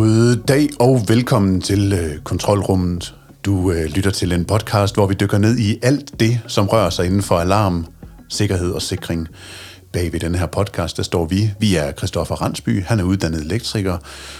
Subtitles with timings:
[0.00, 3.14] God dag og velkommen til øh, Kontrolrummet.
[3.44, 6.90] Du øh, lytter til en podcast, hvor vi dykker ned i alt det, som rører
[6.90, 7.86] sig inden for alarm,
[8.28, 9.28] sikkerhed og sikring.
[9.92, 11.50] Bag ved den her podcast, der står vi.
[11.58, 13.98] Vi er Christoffer Randsby, han er uddannet elektriker,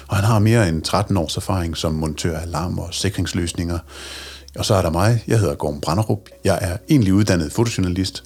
[0.09, 3.79] og han har mere end 13 års erfaring som montør af alarm- og sikringsløsninger.
[4.59, 6.29] Og så er der mig, jeg hedder Gorm Branderup.
[6.45, 8.25] Jeg er egentlig uddannet fotojournalist,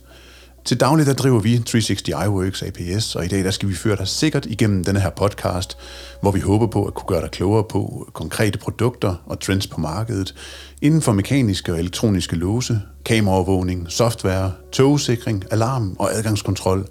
[0.65, 3.97] til daglig der driver vi 360 iWorks APS, og i dag der skal vi føre
[3.97, 5.79] dig sikkert igennem denne her podcast,
[6.21, 9.81] hvor vi håber på at kunne gøre dig klogere på konkrete produkter og trends på
[9.81, 10.35] markedet
[10.83, 16.87] inden for mekaniske og elektroniske låse, kameraovervågning, software, togsikring, alarm og adgangskontrol.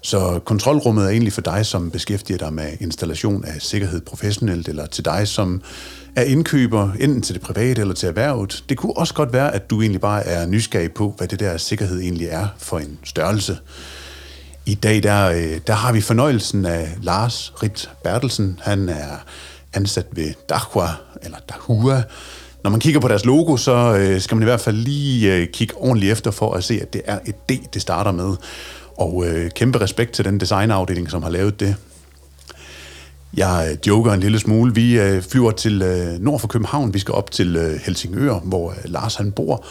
[0.00, 4.86] Så kontrolrummet er egentlig for dig, som beskæftiger dig med installation af sikkerhed professionelt, eller
[4.86, 5.62] til dig, som
[6.16, 8.64] er indkøber, enten til det private eller til erhvervet.
[8.68, 11.56] Det kunne også godt være, at du egentlig bare er nysgerrig på, hvad det der
[11.56, 13.58] sikkerhed egentlig er for en størrelse.
[14.66, 18.60] I dag der, øh, der har vi fornøjelsen af Lars Rit Bertelsen.
[18.62, 19.24] Han er
[19.74, 20.88] ansat ved Dahua,
[21.22, 22.02] eller Dahua.
[22.64, 25.48] Når man kigger på deres logo, så øh, skal man i hvert fald lige øh,
[25.48, 28.36] kigge ordentligt efter for at se, at det er et D, det starter med.
[28.96, 31.76] Og kæmpe respekt til den designafdeling, som har lavet det.
[33.36, 34.74] Jeg øh, joker en lille smule.
[34.74, 36.94] Vi øh, flyver til øh, nord for København.
[36.94, 39.64] Vi skal op til øh, Helsingør, hvor øh, Lars han bor.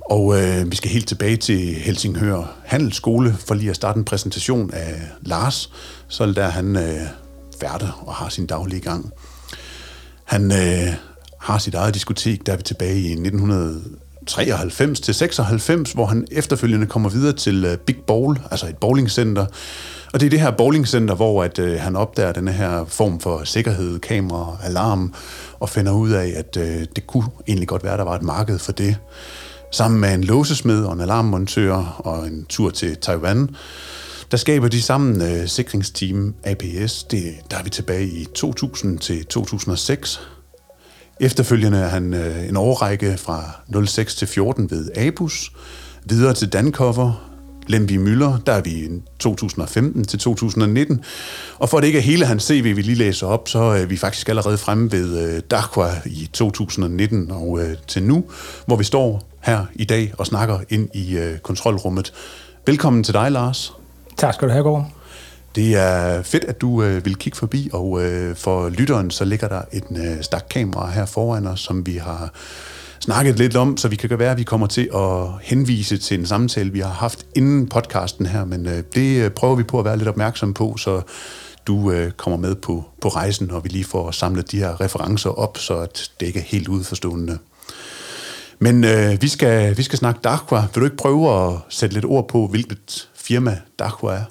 [0.00, 4.70] Og øh, vi skal helt tilbage til Helsingør Handelsskole for lige at starte en præsentation
[4.72, 5.72] af Lars.
[6.08, 7.00] Så er der han øh,
[7.60, 9.12] færdig og har sin daglige gang.
[10.24, 10.94] Han øh,
[11.40, 16.86] har sit eget diskotek, der er vi tilbage i 1993 til 96, hvor han efterfølgende
[16.86, 19.46] kommer videre til Big Bowl, altså et bowlingcenter,
[20.12, 23.44] og det er det her bowlingcenter, hvor at, øh, han opdager den her form for
[23.44, 25.14] sikkerhed, kamera, alarm,
[25.60, 28.22] og finder ud af, at øh, det kunne egentlig godt være, at der var et
[28.22, 28.96] marked for det.
[29.72, 33.48] Sammen med en låsesmed og en alarmmontør og en tur til Taiwan,
[34.30, 37.04] der skaber de sammen øh, sikringsteam APS.
[37.04, 40.20] Det, der er vi tilbage i 2000 til 2006.
[41.20, 43.42] Efterfølgende er han øh, en årrække fra
[43.86, 45.52] 06 til 14 ved Abus,
[46.04, 47.29] videre til Dancover,
[47.70, 48.88] Lemby Møller, der er vi i
[49.18, 51.04] 2015 til 2019.
[51.58, 53.86] Og for at det ikke er hele hans CV, vi lige læser op, så er
[53.86, 58.24] vi faktisk allerede fremme ved øh, Daqua i 2019 og øh, til nu,
[58.66, 62.12] hvor vi står her i dag og snakker ind i øh, kontrolrummet.
[62.66, 63.72] Velkommen til dig, Lars.
[64.16, 64.90] Tak skal du have, Gård.
[65.54, 69.48] Det er fedt, at du øh, vil kigge forbi, og øh, for lytteren, så ligger
[69.48, 72.32] der et øh, stak kamera her foran os, som vi har
[73.00, 76.26] snakket lidt om, så vi kan være, at vi kommer til at henvise til en
[76.26, 79.84] samtale, vi har haft inden podcasten her, men øh, det øh, prøver vi på at
[79.84, 81.02] være lidt opmærksom på, så
[81.66, 85.30] du øh, kommer med på, på rejsen, og vi lige får samlet de her referencer
[85.30, 87.38] op, så at det ikke er helt udforstående.
[88.58, 90.60] Men øh, vi, skal, vi skal snakke Daqua.
[90.60, 94.24] Vil du ikke prøve at sætte lidt ord på, hvilket firma Daqua er?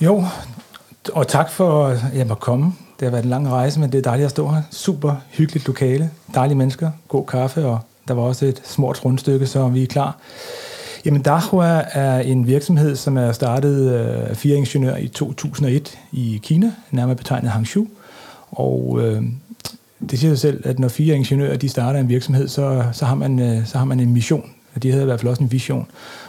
[0.00, 0.24] Jo,
[1.12, 2.72] og tak for, at jeg må komme.
[3.00, 4.62] Det har været en lang rejse, men det er dejligt at stå her.
[4.70, 9.68] Super hyggeligt lokale, dejlige mennesker, god kaffe, og der var også et smart rundstykke, så
[9.68, 10.18] vi er klar.
[11.04, 16.40] Jamen, Dahua er en virksomhed, som er startet af øh, fire ingeniører i 2001 i
[16.42, 17.86] Kina, nærmere betegnet Hangzhou.
[18.50, 19.22] Og øh,
[20.10, 23.14] det siger sig selv, at når fire ingeniører de starter en virksomhed, så, så, har
[23.14, 24.50] man, øh, så har man en mission.
[24.74, 25.86] Og de havde i hvert fald også en vision.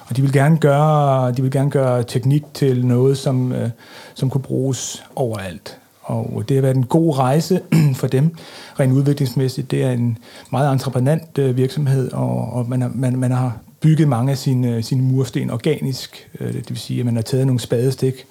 [0.07, 3.69] Og de vil gerne gøre, de vil gerne gøre teknik til noget, som, øh,
[4.13, 5.77] som kunne bruges overalt.
[6.07, 7.61] Og det har været en god rejse
[7.99, 8.35] for dem,
[8.79, 9.71] rent udviklingsmæssigt.
[9.71, 10.17] Det er en
[10.51, 14.75] meget entreprenant øh, virksomhed, og, og man, har, man, man har bygget mange af sine,
[14.75, 16.29] øh, sine mursten organisk.
[16.39, 18.25] Øh, det vil sige, at man har taget nogle spadestik,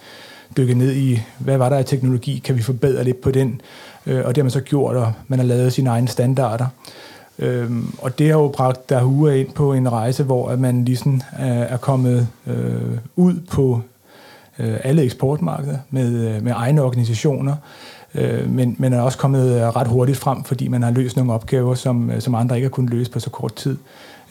[0.57, 3.61] dykket ned i, hvad var der af teknologi, kan vi forbedre lidt på den?
[4.07, 6.67] Øh, og det har man så gjort, og man har lavet sine egne standarder.
[7.39, 11.47] Øhm, og det har jo bragt Dahua ind på en rejse, hvor man ligesom øh,
[11.47, 13.81] er kommet øh, ud på
[14.59, 17.57] øh, alle eksportmarkeder med, øh, med egne organisationer,
[18.15, 21.33] øh, men, men er også kommet øh, ret hurtigt frem, fordi man har løst nogle
[21.33, 23.77] opgaver, som, øh, som andre ikke har kunnet løse på så kort tid.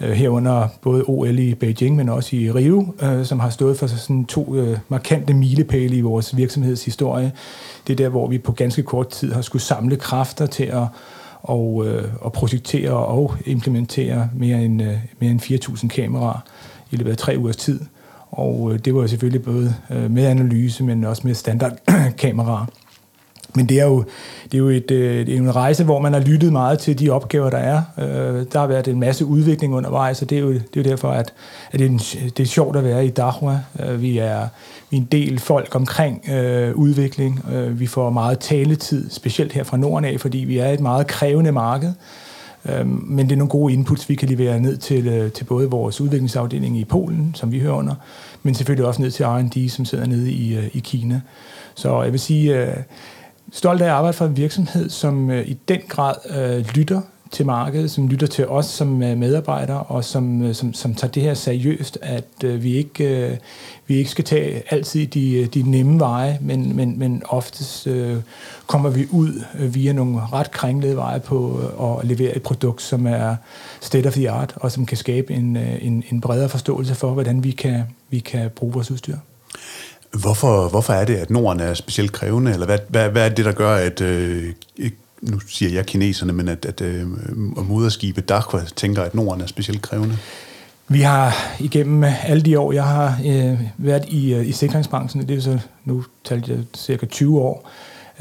[0.02, 3.88] Øh, herunder både OL i Beijing, men også i Rio, øh, som har stået for
[3.88, 7.32] sådan to øh, markante milepæle i vores virksomhedshistorie.
[7.88, 10.84] Det er der, hvor vi på ganske kort tid har skulle samle kræfter til at
[11.48, 16.40] og, øh, og projektere og implementere mere end, øh, mere end 4.000 kameraer
[16.92, 17.80] i løbet af tre ugers tid.
[18.36, 22.66] Og øh, det var selvfølgelig både øh, med analyse, men også med standardkameraer.
[23.58, 24.04] Men det er jo,
[24.44, 27.00] det er jo et, øh, det er en rejse, hvor man har lyttet meget til
[27.00, 27.82] de opgaver, der er.
[28.54, 31.12] Der har været en masse udvikling undervejs, og det er jo, det er jo derfor,
[31.12, 31.34] at,
[31.72, 33.60] at det, er en, det er sjovt at være i Dahua.
[33.98, 34.48] Vi er,
[34.90, 37.46] vi er en del folk omkring øh, udvikling.
[37.70, 41.52] Vi får meget taletid, specielt her fra Norden af, fordi vi er et meget krævende
[41.52, 41.94] marked.
[42.70, 45.70] Øhm, men det er nogle gode inputs, vi kan levere ned til, øh, til både
[45.70, 47.96] vores udviklingsafdeling i Polen, som vi hører under,
[48.44, 51.22] men selvfølgelig også ned til R&D, som sidder nede i, øh, i Kina.
[51.76, 52.78] Så jeg vil sige, øh,
[53.52, 57.02] stolt af at arbejde for en virksomhed, som i den grad lytter
[57.36, 61.12] til markedet, som lytter til os som øh, medarbejdere, og som, øh, som, som tager
[61.12, 63.38] det her seriøst, at øh, vi, ikke, øh,
[63.88, 68.18] vi ikke skal tage altid de, øh, de nemme veje, men, men, men oftest øh,
[68.68, 71.60] kommer vi ud via nogle ret kringlede veje på
[72.00, 73.36] at levere et produkt, som er
[73.82, 77.44] state of the art, og som kan skabe en, en, en bredere forståelse for, hvordan
[77.44, 79.18] vi kan, vi kan bruge vores udstyr.
[80.22, 83.46] Hvorfor, hvorfor er det, at Norden er specielt krævende, eller hvad, hvad, hvad er det,
[83.46, 84.54] der gør, at øh,
[85.30, 87.08] nu siger jeg kineserne, men at, at øh,
[87.68, 90.18] moderskibet Dakwa tænker, at Norden er specielt krævende?
[90.88, 95.38] Vi har igennem alle de år, jeg har øh, været i, øh, i sikringsbranchen, det
[95.38, 97.70] er så nu talte jeg øh, cirka 20 år,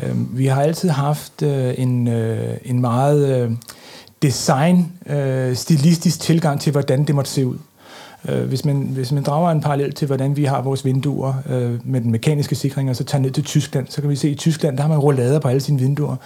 [0.02, 3.50] øh, vi har altid haft øh, en, øh, en meget øh,
[4.22, 7.58] design, øh, stilistisk tilgang til, hvordan det måtte se ud.
[8.28, 11.78] Øh, hvis, man, hvis man drager en parallel til, hvordan vi har vores vinduer øh,
[11.84, 14.32] med den mekaniske sikring, og så tager ned til Tyskland, så kan vi se, at
[14.32, 16.16] i Tyskland, der har man rollader på alle sine vinduer.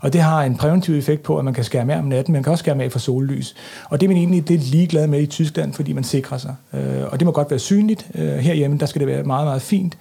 [0.00, 2.36] Og det har en præventiv effekt på, at man kan skærme af om natten, men
[2.36, 3.54] man kan også skærme af for sollys.
[3.84, 6.54] Og det er man egentlig er ligeglad med i Tyskland, fordi man sikrer sig.
[6.74, 8.06] Øh, og det må godt være synligt.
[8.14, 9.98] Øh, herhjemme, der skal det være meget, meget fint,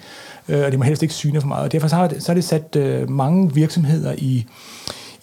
[0.50, 1.64] øh, og det må helst ikke syne for meget.
[1.64, 4.46] Og derfor så har det, så har det sat øh, mange virksomheder i,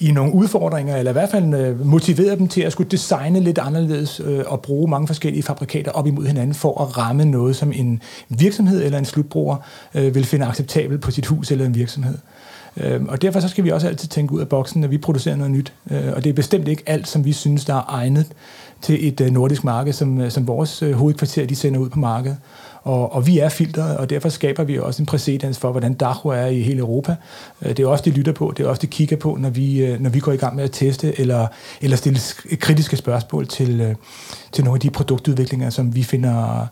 [0.00, 4.20] i nogle udfordringer, eller i hvert fald øh, dem til at skulle designe lidt anderledes
[4.24, 8.02] øh, og bruge mange forskellige fabrikater op imod hinanden for at ramme noget, som en
[8.28, 9.56] virksomhed eller en slutbruger
[9.94, 12.14] øh, vil finde acceptabel på sit hus eller en virksomhed.
[12.76, 15.36] Øh, og derfor så skal vi også altid tænke ud af boksen, når vi producerer
[15.36, 15.72] noget nyt.
[15.90, 18.26] Øh, og det er bestemt ikke alt, som vi synes, der er egnet
[18.82, 21.98] til et øh, nordisk marked, som, øh, som vores øh, hovedkvarter de sender ud på
[21.98, 22.36] markedet.
[22.88, 26.29] Og, og vi er filtret, og derfor skaber vi også en præcedens for, hvordan Dacho
[26.29, 27.17] er i hele Europa.
[27.62, 29.85] Øh, det er også det, lytter på, det er også det, kigger på, når vi,
[29.85, 31.46] øh, når vi går i gang med at teste eller,
[31.81, 32.20] eller stille
[32.56, 33.94] kritiske spørgsmål til, øh,
[34.52, 36.67] til nogle af de produktudviklinger, som vi finder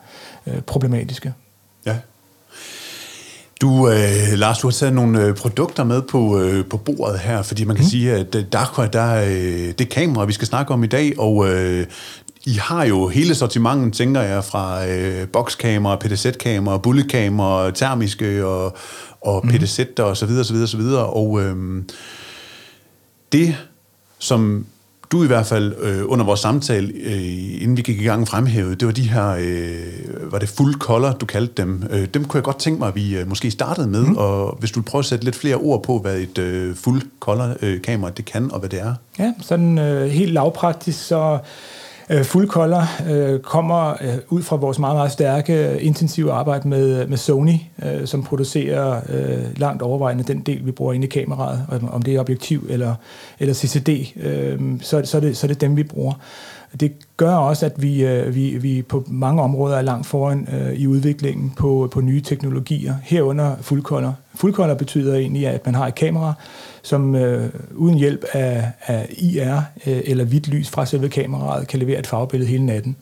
[0.67, 1.33] problematiske.
[1.87, 1.97] Ja.
[3.61, 7.43] Du, øh, Lars, du har taget nogle øh, produkter med på, øh, på bordet her,
[7.43, 7.91] fordi man kan mm.
[7.91, 11.87] sige, at Darkwa, der, øh, det kamera, vi skal snakke om i dag, og øh,
[12.47, 18.77] i har jo hele sortimentet, tænker jeg, fra øh, bokskamera, PDZ-kamera, bulletkamera, termiske og,
[19.21, 19.51] og mm.
[19.51, 21.07] PDZ og så videre, så videre, så videre.
[21.07, 21.83] Og øh,
[23.33, 23.57] det,
[24.19, 24.67] som
[25.13, 28.75] du i hvert fald øh, under vores samtale, øh, inden vi gik i gang fremhævede,
[28.75, 31.85] det var de her, øh, var det full color, du kaldte dem.
[31.91, 34.17] Øh, dem kunne jeg godt tænke mig, at vi øh, måske startede med, mm.
[34.17, 37.03] og hvis du vil prøve at sætte lidt flere ord på, hvad et øh, full
[37.21, 38.95] color øh, kamera det kan, og hvad det er.
[39.19, 41.39] Ja, sådan øh, helt lavpraktisk, så
[42.11, 47.07] Øh, Full Color øh, kommer øh, ud fra vores meget, meget stærke, intensive arbejde med,
[47.07, 47.55] med Sony,
[47.85, 52.15] øh, som producerer øh, langt overvejende den del, vi bruger inde i kameraet, om det
[52.15, 52.95] er objektiv eller,
[53.39, 56.15] eller CCD, øh, så, så, er det, så er det dem, vi bruger.
[56.81, 60.73] Det gør også, at vi, øh, vi, vi på mange områder er langt foran øh,
[60.73, 64.13] i udviklingen på, på nye teknologier, herunder fuldkolder.
[64.35, 66.35] Fuldkolder betyder egentlig, at man har et kamera,
[66.83, 69.57] som øh, uden hjælp af, af IR
[69.87, 72.97] øh, eller hvidt lys fra selve kameraet kan levere et farvebillede hele natten.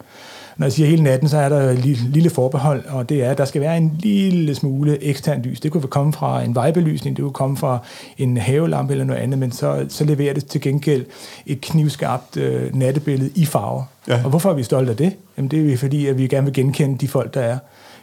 [0.56, 3.38] Når jeg siger hele natten, så er der et lille forbehold, og det er, at
[3.38, 5.60] der skal være en lille smule ekstern lys.
[5.60, 7.78] Det kunne komme fra en vejbelysning, det kunne komme fra
[8.18, 11.04] en havelampe eller noget andet, men så, så leverer det til gengæld
[11.46, 13.82] et knivskarpt øh, nattebillede i farver.
[14.08, 14.20] Ja.
[14.24, 15.12] Og hvorfor er vi stolte af det?
[15.36, 17.58] Jamen det er fordi, at vi gerne vil genkende de folk, der er.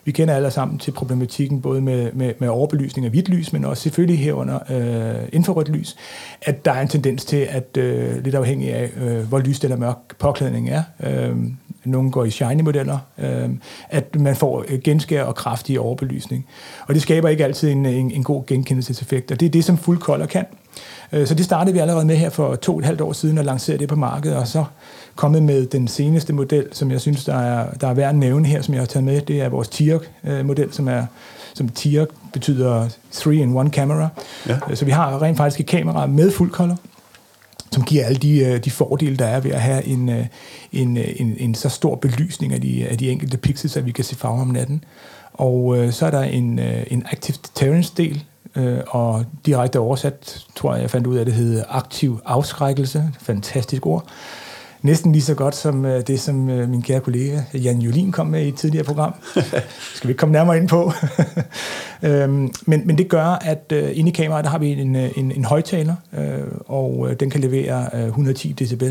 [0.05, 3.65] Vi kender alle sammen til problematikken, både med, med, med overbelysning af hvidt lys, men
[3.65, 5.95] også selvfølgelig herunder øh, infrarødt lys,
[6.41, 9.77] at der er en tendens til, at øh, lidt afhængig af, øh, hvor lyst eller
[9.77, 11.35] mørk påklædningen er, øh,
[11.85, 13.49] nogle går i shiny-modeller, øh,
[13.89, 16.45] at man får genskær og kraftig overbelysning.
[16.87, 19.77] Og det skaber ikke altid en, en, en god genkendelseseffekt, og det er det, som
[19.77, 20.45] full color kan.
[21.11, 23.37] Øh, så det startede vi allerede med her for to og et halvt år siden
[23.37, 24.65] og lancerede det på markedet, og så
[25.15, 28.47] kommet med den seneste model, som jeg synes, der er, der er værd at nævne
[28.47, 29.21] her, som jeg har taget med.
[29.21, 31.05] Det er vores TIRC-model, som er
[31.53, 34.09] som TIRC betyder 3-in-1 camera.
[34.47, 34.57] Ja.
[34.69, 36.77] Øh, så vi har rent faktisk et kamera med full color,
[37.71, 40.25] som giver alle de, øh, de fordele, der er ved at have en, øh,
[40.71, 43.91] en, øh, en, en så stor belysning af de, af de enkelte pixels, at vi
[43.91, 44.83] kan se farver om natten.
[45.33, 48.23] Og øh, så er der en, en active deterrence-del,
[48.55, 53.09] øh, og direkte oversat, tror jeg, jeg fandt ud af, at det hedder aktiv afskrækkelse.
[53.19, 54.07] Fantastisk ord.
[54.81, 58.27] Næsten lige så godt som øh, det, som øh, min kære kollega Jan Jolin kom
[58.27, 59.13] med i et tidligere program.
[59.95, 60.91] skal vi ikke komme nærmere ind på.
[62.07, 65.11] øhm, men, men det gør, at øh, inde i kameraet, der har vi en, øh,
[65.15, 68.87] en, en højtaler, øh, og øh, den kan levere øh, 110 decibel.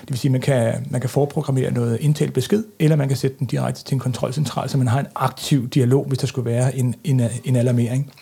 [0.00, 3.16] Det vil sige, at man kan, man kan forprogrammere noget indtalt besked, eller man kan
[3.16, 6.50] sætte den direkte til en kontrolcentral, så man har en aktiv dialog, hvis der skulle
[6.50, 8.12] være en, en, en alarmering.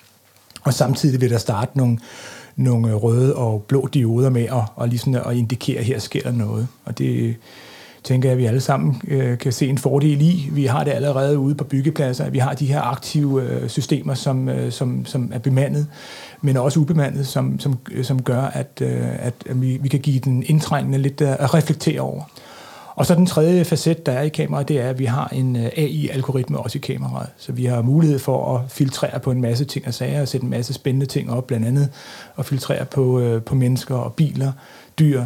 [0.63, 1.99] Og samtidig vil der starte nogle,
[2.55, 6.31] nogle røde og blå dioder med og, og ligesom at indikere, at her sker der
[6.31, 6.67] noget.
[6.85, 7.35] Og det,
[8.03, 10.49] tænker jeg, at vi alle sammen øh, kan se en fordel i.
[10.51, 14.13] Vi har det allerede ude på byggepladser, at vi har de her aktive øh, systemer,
[14.13, 15.87] som, øh, som, som er bemandet,
[16.41, 20.19] men også ubemandet, som, som, øh, som gør, at, øh, at vi, vi kan give
[20.19, 22.23] den indtrængende lidt øh, at reflektere over.
[22.95, 25.55] Og så den tredje facet, der er i kameraet, det er, at vi har en
[25.55, 27.29] øh, AI-algoritme også i kameraet.
[27.37, 30.43] Så vi har mulighed for at filtrere på en masse ting og sager, og sætte
[30.43, 31.89] en masse spændende ting op, blandt andet
[32.37, 34.51] at filtrere på, øh, på mennesker og biler,
[34.99, 35.25] dyr,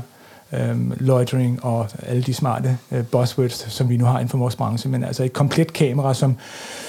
[0.53, 4.55] øhm, loitering og alle de smarte øh, buzzwords, som vi nu har inden for vores
[4.55, 4.89] branche.
[4.89, 6.35] Men altså et komplet kamera, som,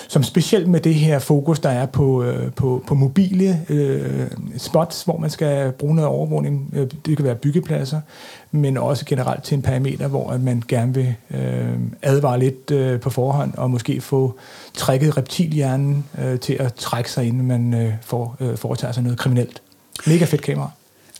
[0.08, 5.02] som specielt med det her fokus, der er på, øh, på, på mobile øh, spots,
[5.02, 6.70] hvor man skal bruge noget overvågning.
[6.72, 8.00] Øh, det kan være byggepladser,
[8.50, 13.10] men også generelt til en parameter, hvor man gerne vil øh, advare lidt øh, på
[13.10, 14.34] forhånd, og måske få
[14.74, 19.18] trækket reptilhjernen øh, til at trække sig, inden man øh, får, øh, foretager sig noget
[19.18, 19.62] kriminelt.
[20.06, 20.70] Mega fedt kamera.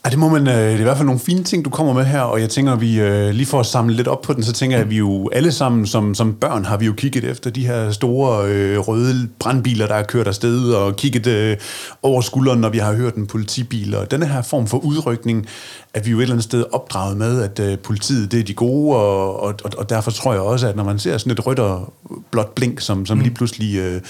[0.04, 1.92] Ja, det må man, øh, det er i hvert fald nogle fine ting, du kommer
[1.92, 4.32] med her, og jeg tænker, at vi øh, lige for at samle lidt op på
[4.32, 6.92] den, så tænker jeg, at vi jo alle sammen som, som børn har vi jo
[6.92, 11.56] kigget efter de her store øh, røde brandbiler, der er kørt afsted, og kigget øh,
[12.02, 15.46] over skulderen, når vi har hørt en politibil, og denne her form for udrykning,
[15.94, 18.54] at vi jo et eller andet sted opdraget med, at øh, politiet det er de
[18.54, 21.58] gode, og, og, og derfor tror jeg også, at når man ser sådan et rødt
[21.58, 21.92] og
[22.30, 23.22] blåt blink, som, som mm.
[23.22, 23.76] lige pludselig...
[23.76, 24.00] Øh,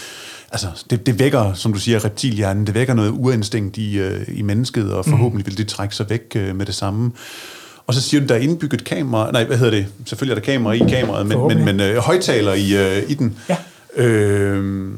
[0.52, 4.42] altså, det, det vækker, som du siger, reptilhjernen, det vækker noget uinstinkt i, øh, i
[4.42, 7.12] mennesket, og forhåbentlig vil det trække sig væk øh, med det samme.
[7.86, 9.86] Og så siger du, der er indbygget kamera, nej, hvad hedder det?
[10.06, 13.38] Selvfølgelig er der kamera i kameraet, men, men, men øh, højtaler i, øh, i den.
[13.48, 13.56] Ja.
[13.96, 14.92] Øh,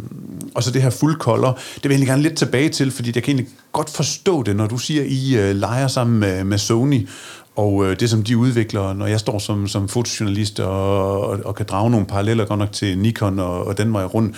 [0.54, 3.12] og så det her full color, det vil jeg egentlig gerne lidt tilbage til, fordi
[3.14, 6.58] jeg kan egentlig godt forstå det, når du siger, I øh, leger sammen med, med
[6.58, 7.08] Sony,
[7.56, 11.54] og øh, det som de udvikler, når jeg står som, som fotojournalist og, og, og
[11.54, 14.36] kan drage nogle paralleller godt nok til Nikon og, og den vej rundt,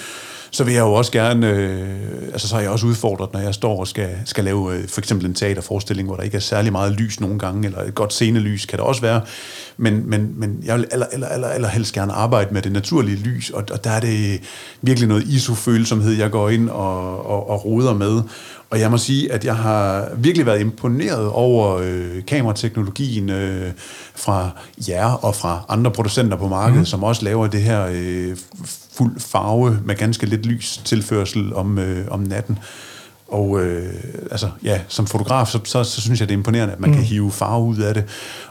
[0.55, 3.55] så vil jeg jo også gerne, øh, altså så er jeg også udfordret, når jeg
[3.55, 6.73] står og skal, skal lave øh, for eksempel en teaterforestilling, hvor der ikke er særlig
[6.73, 9.21] meget lys nogle gange, eller et godt scenelys kan det også være,
[9.77, 13.17] men, men, men jeg vil aller, aller, aller, aller helst gerne arbejde med det naturlige
[13.17, 14.41] lys, og, og der er det
[14.83, 18.23] virkelig noget ISO-følsomhed, jeg går ind og, og, og roder med,
[18.73, 23.73] og jeg må sige, at jeg har virkelig været imponeret over øh, kamerateknologien øh,
[24.15, 24.51] fra
[24.89, 26.87] jer og fra andre producenter på markedet, mm.
[26.87, 28.37] som også laver det her øh,
[28.93, 32.59] fuld farve med ganske lidt lys tilførsel om, øh, om natten.
[33.29, 33.95] Og øh,
[34.31, 36.97] altså, ja, som fotograf, så, så, så synes jeg, det er imponerende, at man mm.
[36.97, 38.05] kan hive farve ud af det.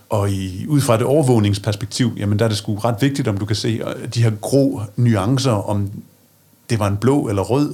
[0.09, 3.45] Og i, ud fra det overvågningsperspektiv, jamen der er det sgu ret vigtigt, om du
[3.45, 5.91] kan se øh, de her grå nuancer, om
[6.69, 7.73] det var en blå eller rød.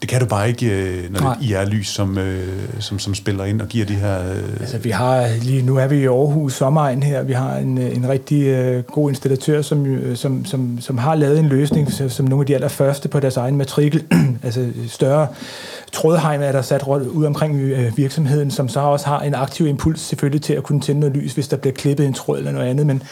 [0.00, 3.44] Det kan du bare ikke, øh, når det er IR-lys, som, øh, som, som spiller
[3.44, 4.30] ind og giver de her...
[4.30, 4.60] Øh...
[4.60, 7.22] Altså, vi har lige nu er vi i Aarhus sommeregn her.
[7.22, 9.86] Vi har en, en rigtig god installatør, som,
[10.16, 13.56] som, som, som har lavet en løsning, som nogle af de allerførste på deres egen
[13.56, 14.04] matrikel.
[14.42, 15.26] altså større
[15.92, 17.60] trådhegn er der sat ud omkring
[17.96, 21.34] virksomheden, som så også har en aktiv impuls selvfølgelig til at kunne tænde noget lys,
[21.34, 22.86] hvis der bliver klippet en tråd eller noget andet.
[22.86, 23.02] Men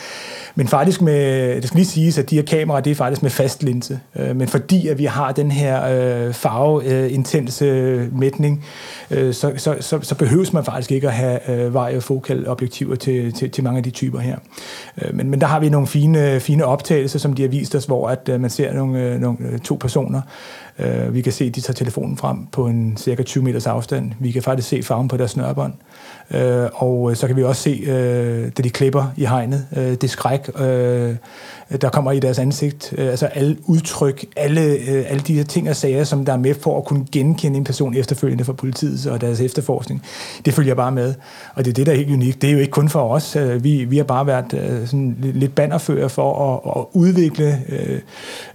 [0.59, 3.31] men faktisk med, det skal lige siges, at de her kameraer, det er faktisk med
[3.31, 4.01] fast linse.
[4.17, 8.65] Øh, men fordi at vi har den her øh, farveintense øh, mætning,
[9.11, 13.33] øh, så, så, så, så behøves man faktisk ikke at have øh, variofokal objektiver til,
[13.33, 14.37] til, til mange af de typer her.
[15.03, 17.85] Øh, men, men der har vi nogle fine, fine optagelser, som de har vist os,
[17.85, 20.21] hvor at øh, man ser nogle, øh, nogle øh, to personer.
[20.79, 24.13] Øh, vi kan se, at de tager telefonen frem på en cirka 20 meters afstand.
[24.21, 25.73] Vi kan faktisk se farven på deres snørbånd.
[25.73, 25.96] Øh,
[26.31, 29.95] Øh, og øh, så kan vi også se, øh, da de klipper i hegnet, øh,
[29.95, 31.17] det skræk, øh,
[31.81, 32.95] der kommer i deres ansigt.
[32.99, 36.37] Øh, altså alle udtryk, alle, øh, alle de her ting og sager, som der er
[36.37, 40.03] med for at kunne genkende en person efterfølgende fra politiet og deres efterforskning.
[40.45, 41.15] Det følger bare med.
[41.55, 42.43] Og det er det, der er helt unikt.
[42.43, 43.37] Det er jo ikke kun for os.
[43.37, 48.01] Øh, vi, vi har bare været øh, sådan lidt bannerfører for at, at udvikle øh,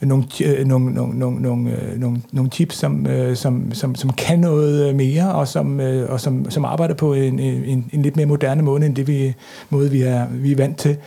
[0.01, 4.13] nogle, øh, nogle, nogle, nogle, nogle, øh, nogle, nogle tips, som, øh, som, som, som
[4.13, 7.60] kan noget mere, og som, øh, og som, som arbejder på en, en,
[7.93, 9.33] en lidt mere moderne måde, end det vi,
[9.69, 10.97] måde, vi er, vi er vant til.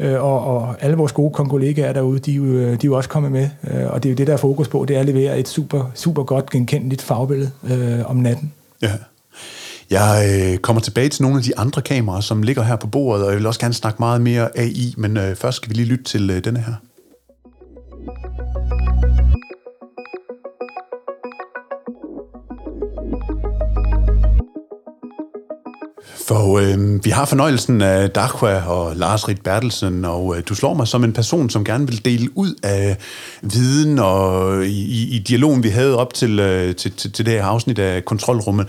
[0.00, 3.48] Øh, og, og alle vores gode kollegaer derude, de, de er jo også kommet med,
[3.70, 5.48] øh, og det er jo det, der er fokus på, det er at levere et
[5.48, 8.52] super, super godt genkendeligt fagbillede øh, om natten.
[8.82, 8.92] Ja.
[9.90, 13.24] Jeg øh, kommer tilbage til nogle af de andre kameraer, som ligger her på bordet,
[13.24, 15.86] og jeg vil også gerne snakke meget mere AI, men øh, først skal vi lige
[15.86, 16.74] lytte til øh, denne her.
[26.28, 30.74] For øh, vi har fornøjelsen af Dachua og Lars Rit Bertelsen, og øh, du slår
[30.74, 32.96] mig som en person, som gerne vil dele ud af
[33.42, 37.44] viden, og i, i dialogen, vi havde op til, øh, til, til, til det her
[37.44, 38.68] afsnit af Kontrolrummet,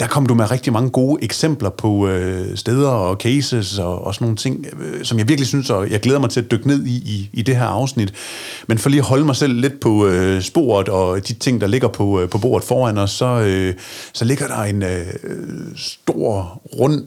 [0.00, 4.14] der kom du med rigtig mange gode eksempler på øh, steder og cases og, og
[4.14, 6.68] sådan nogle ting, øh, som jeg virkelig synes, og jeg glæder mig til at dykke
[6.68, 8.14] ned i, i, i det her afsnit.
[8.66, 11.66] Men for lige at holde mig selv lidt på øh, sporet og de ting, der
[11.66, 13.74] ligger på, øh, på bordet foran os, så, øh,
[14.12, 15.06] så ligger der en øh,
[15.76, 16.99] stor, rund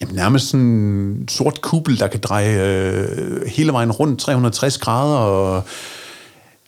[0.00, 5.16] jamen, nærmest sådan en sort kuppel, der kan dreje øh, hele vejen rundt 360 grader,
[5.16, 5.62] og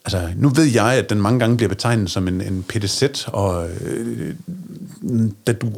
[0.05, 3.69] altså, nu ved jeg, at den mange gange bliver betegnet som en, en PDZ, og
[3.69, 4.35] øh,
[5.47, 5.73] da du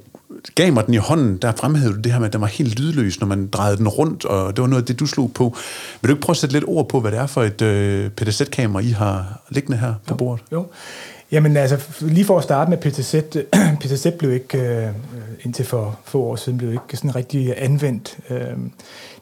[0.55, 2.79] gav mig den i hånden, der fremhævede du det her med, at den var helt
[2.79, 5.57] lydløs, når man drejede den rundt, og det var noget af det, du slog på.
[6.01, 8.11] Vil du ikke prøve at sætte lidt ord på, hvad det er for et øh,
[8.11, 10.45] PDZ-kamera, I har liggende her på bordet?
[10.53, 10.67] Jo.
[11.33, 13.15] Jamen altså, lige for at starte med PTZ,
[13.81, 14.89] PTZ blev ikke, øh,
[15.41, 18.19] indtil for få år siden, blev ikke sådan rigtig øh, anvendt.
[18.31, 18.57] Øh,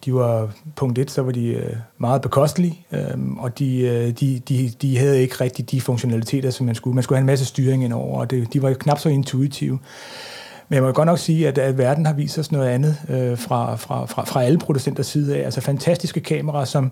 [0.05, 4.43] de var, punkt et, så var de øh, meget bekostelige, øh, og de, øh, de,
[4.49, 6.95] de, de havde ikke rigtig de funktionaliteter, som man skulle.
[6.95, 9.79] Man skulle have en masse styring indover, og det, de var knap så intuitive.
[10.71, 13.39] Men jeg må godt nok sige, at, at verden har vist os noget andet øh,
[13.39, 15.45] fra, fra, fra, fra alle producenters side af.
[15.45, 16.91] Altså fantastiske kameraer, som,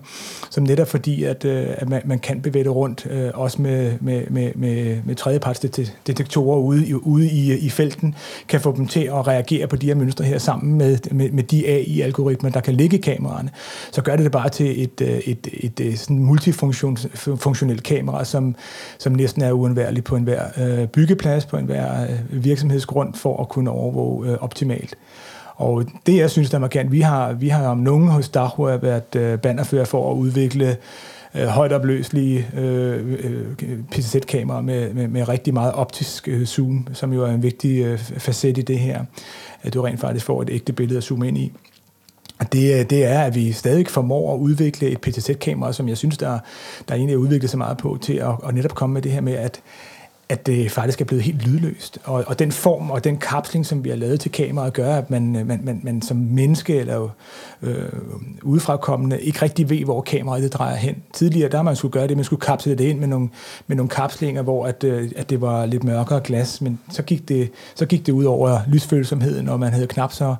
[0.49, 3.93] som netop fordi, at, øh, at man, man kan bevæge det rundt, øh, også med,
[4.01, 8.15] med, med, med, med tredjepartsdetektorer ude, i, ude i, øh, i felten,
[8.47, 11.43] kan få dem til at reagere på de her mønstre her sammen med, med, med
[11.43, 13.49] de AI-algoritmer, der kan ligge i kameraerne.
[13.91, 18.55] Så gør det det bare til et, øh, et, et, et sådan multifunktionelt kamera, som,
[18.97, 23.68] som næsten er uundværligt på enhver øh, byggeplads, på enhver øh, virksomhedsgrund for at kunne
[23.69, 24.95] overvåge øh, optimalt.
[25.55, 28.75] Og det, jeg synes, der er markant, vi har, vi har om nogen hos Dahua
[28.75, 30.77] været øh, bannerfører for at udvikle
[31.35, 33.45] øh, højt opløselige øh, øh,
[33.91, 37.99] PCZ-kameraer med, med, med rigtig meget optisk øh, zoom, som jo er en vigtig øh,
[37.99, 39.03] facet i det her,
[39.63, 41.53] at du rent faktisk får et ægte billede at zoome ind i.
[42.39, 45.97] Og det, øh, det er, at vi stadig formår at udvikle et PTZ-kamera, som jeg
[45.97, 46.39] synes, der,
[46.87, 49.21] der egentlig er udviklet så meget på, til at, at netop komme med det her
[49.21, 49.61] med, at
[50.29, 51.99] at det faktisk er blevet helt lydløst.
[52.03, 55.09] Og, og den form og den kapsling, som vi har lavet til kameraet, gør, at
[55.09, 57.09] man, øh, man, man, man som menneske eller
[57.61, 57.85] øh,
[58.41, 60.95] udefrakommende ikke rigtig ved, hvor kameraet det drejer hen.
[61.13, 63.29] Tidligere, der man skulle gøre det, man skulle kapsle det ind med nogle,
[63.67, 67.29] med nogle kapslinger, hvor at, øh, at det var lidt mørkere glas, men så gik
[67.29, 70.35] det, så gik det ud over lysfølsomheden, og man havde knap så,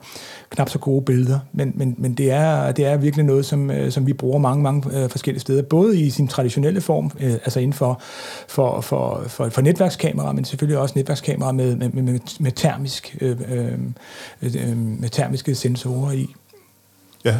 [0.49, 1.39] knap så gode billeder.
[1.53, 4.63] Men, men, men det, er, det er virkelig noget, som, øh, som vi bruger mange,
[4.63, 8.01] mange øh, forskellige steder, både i sin traditionelle form, øh, altså inden for,
[8.47, 13.37] for, for, for, for netværkskamera, men selvfølgelig også netværkskamera med, med, med, med, termisk, øh
[13.47, 13.73] øh,
[14.41, 16.27] øh, øh, med termiske sensorer i.
[17.25, 17.37] Ja.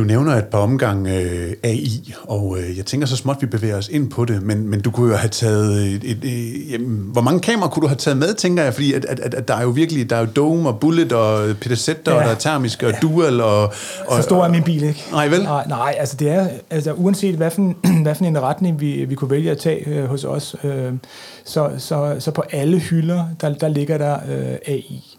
[0.00, 3.76] Du nævner et par omgange øh, AI, og øh, jeg tænker så småt, vi bevæger
[3.76, 5.82] os ind på det, men, men du kunne jo have taget...
[5.82, 8.74] Et, et, et, jamen, hvor mange kameraer kunne du have taget med, tænker jeg?
[8.74, 10.10] Fordi at, at, at, at der er jo virkelig...
[10.10, 11.94] Der er jo Dome og Bullet og PTZ, ja.
[11.94, 13.62] og der er termisk og Dual og...
[14.06, 15.04] og så stor er min bil, ikke?
[15.12, 15.42] Nej, vel?
[15.42, 16.48] Nej, nej altså det er...
[16.70, 20.04] Altså uanset hvad for, hvad for en retning vi, vi kunne vælge at tage øh,
[20.04, 20.92] hos os, øh,
[21.44, 25.09] så, så, så på alle hylder, der, der ligger der øh, AI.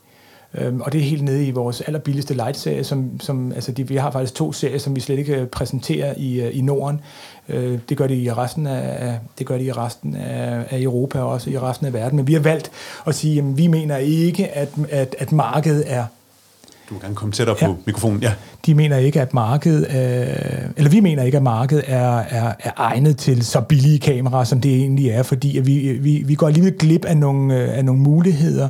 [0.55, 3.95] Øhm, og det er helt nede i vores allerbilligste light-serie, som, som altså de, vi
[3.95, 7.01] har faktisk to serier, som vi slet ikke øh, præsenterer i, øh, i Norden.
[7.49, 11.19] Øh, det gør det i resten af, det gør det i resten af, af Europa
[11.19, 12.15] og også i resten af verden.
[12.15, 12.71] Men vi har valgt
[13.07, 16.05] at sige, at vi mener ikke, at, at, at markedet er
[16.91, 17.67] du må gerne komme tættere ja.
[17.67, 18.21] på mikrofonen.
[18.21, 18.33] Ja.
[18.65, 22.71] De mener ikke, at markedet, øh, eller vi mener ikke, at markedet er, er, er
[22.77, 26.47] egnet til så billige kameraer, som det egentlig er, fordi at vi, vi, vi går
[26.47, 28.69] alligevel glip af nogle, øh, af nogle muligheder,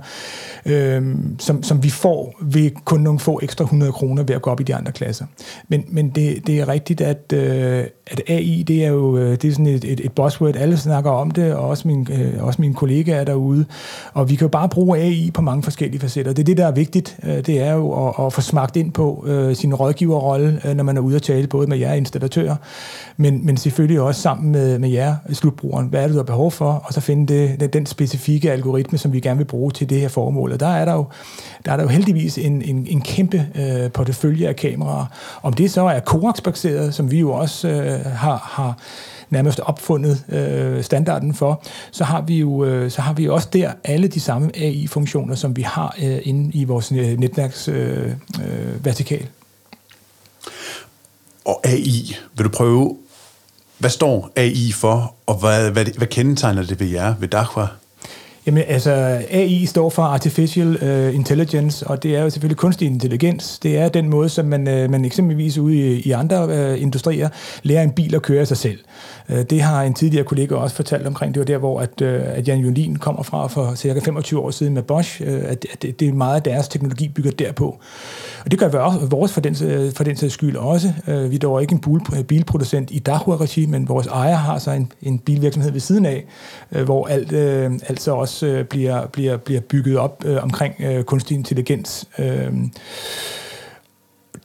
[0.65, 4.49] øh, som, som vi får ved kun nogle få ekstra 100 kroner ved at gå
[4.49, 5.25] op i de andre klasser.
[5.67, 9.45] Men, men det, det er rigtigt, at, øh, at AI, det er jo øh, det
[9.45, 12.61] er sådan et, et, et buzzword, alle snakker om det, og også, min, øh, også
[12.61, 13.65] mine kollegaer derude,
[14.13, 16.33] og vi kan jo bare bruge AI på mange forskellige facetter.
[16.33, 18.91] Det er det, der er vigtigt, øh, det er jo at, at få smagt ind
[18.91, 22.55] på øh, sin rådgiverrolle, øh, når man er ude at tale, både med jer installatører,
[23.17, 25.87] men, men selvfølgelig også sammen med, med jer, øh, slutbrugeren.
[25.87, 26.71] Hvad er det, du har behov for?
[26.85, 30.07] Og så finde det, den specifikke algoritme, som vi gerne vil bruge til det her
[30.07, 30.51] formål.
[30.51, 31.05] Og der er der jo,
[31.65, 35.05] der er der jo heldigvis en, en, en kæmpe øh, portefølje af kameraer.
[35.43, 38.77] Om det så er Coax-baseret, som vi jo også øh, har, har
[39.31, 43.71] nærmest opfundet øh, standarden for, så har vi jo øh, så har vi også der
[43.83, 48.85] alle de samme AI-funktioner, som vi har øh, inde i vores øh, netværks øh, øh,
[48.85, 49.27] vertikal.
[51.45, 52.97] Og AI, vil du prøve,
[53.77, 57.67] hvad står AI for, og hvad, hvad, hvad kendetegner det ved jer, ved Dachwa?
[58.45, 58.91] Jamen altså,
[59.29, 63.59] AI står for Artificial uh, Intelligence, og det er jo selvfølgelig kunstig intelligens.
[63.59, 67.29] Det er den måde, som man, uh, man eksempelvis ude i, i andre uh, industrier
[67.63, 68.79] lærer en bil at køre sig selv.
[69.31, 71.33] Øh, det har en tidligere kollega også fortalt omkring.
[71.33, 74.51] Det var der, hvor at, øh, at Jan Jolin kommer fra for cirka 25 år
[74.51, 75.21] siden med Bosch.
[75.25, 77.79] Øh, at, at det, det er meget af deres teknologi bygger derpå.
[78.45, 79.55] Og det gør vi også, vores for den,
[79.95, 80.93] for den sags skyld også.
[81.05, 85.19] Vi er dog ikke en bilproducent i Dahua-regi, men vores ejer har så en, en
[85.19, 86.25] bilvirksomhed ved siden af,
[86.69, 87.33] hvor alt,
[87.89, 92.07] altså også bliver, bliver, bliver bygget op omkring kunstig intelligens.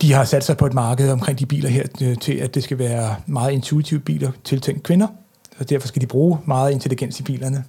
[0.02, 2.62] De har sat sig på et marked omkring de biler her øh, til, at det
[2.62, 5.06] skal være meget intuitive biler tiltænkt kvinder,
[5.58, 7.64] og derfor skal de bruge meget intelligens i bilerne.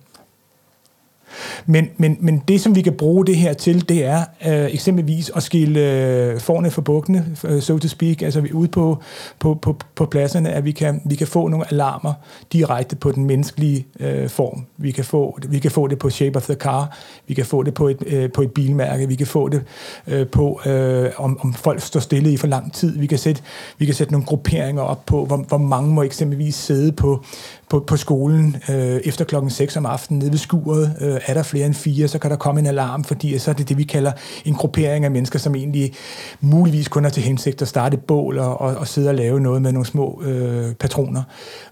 [1.66, 5.32] Men, men, men det, som vi kan bruge det her til, det er øh, eksempelvis
[5.36, 8.98] at skille øh, forne for bukkene, øh, so to speak, altså vi ude på,
[9.40, 12.14] på, på, på pladserne, at vi kan, vi kan få nogle alarmer
[12.54, 14.66] direkte på den menneskelige øh, form.
[14.78, 17.64] Vi kan, få, vi kan få det på shape of the car, vi kan få
[17.64, 19.64] det på et, øh, på et bilmærke, vi kan få det
[20.08, 23.00] øh, på, øh, om, om folk står stille i for lang tid.
[23.00, 23.42] Vi kan sætte,
[23.78, 27.24] vi kan sætte nogle grupperinger op på, hvor, hvor mange må eksempelvis sidde på,
[27.70, 30.96] på, på skolen øh, efter klokken 6 om aftenen nede ved skuret.
[31.02, 33.56] Øh, er der flere end fire, så kan der komme en alarm, fordi så er
[33.56, 34.12] det det, vi kalder
[34.46, 35.94] en gruppering af mennesker, som egentlig
[36.42, 39.40] muligvis kun har til hensigt at starte et bål og, og, og sidde og lave
[39.40, 41.24] noget med nogle små øh, patroner.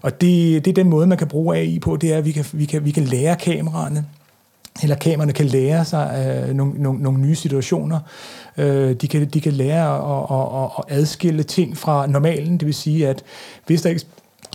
[0.02, 2.32] Og det, det er den måde, man kan bruge AI på, det er, at vi
[2.32, 4.06] kan, vi kan, vi kan lære kameraerne,
[4.82, 8.00] eller kameraerne kan lære sig øh, nogle, nogle, nogle nye situationer.
[8.56, 12.74] Øh, de, kan, de kan lære at, at, at adskille ting fra normalen, det vil
[12.74, 13.22] sige, at
[13.66, 13.90] hvis der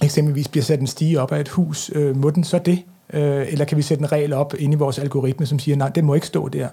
[0.03, 2.83] eksempelvis bliver sat en stige op af et hus, øh, må den så det?
[3.13, 5.89] Øh, eller kan vi sætte en regel op ind i vores algoritme, som siger, nej,
[5.89, 6.67] det må ikke stå der,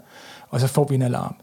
[0.48, 1.36] og så får vi en alarm.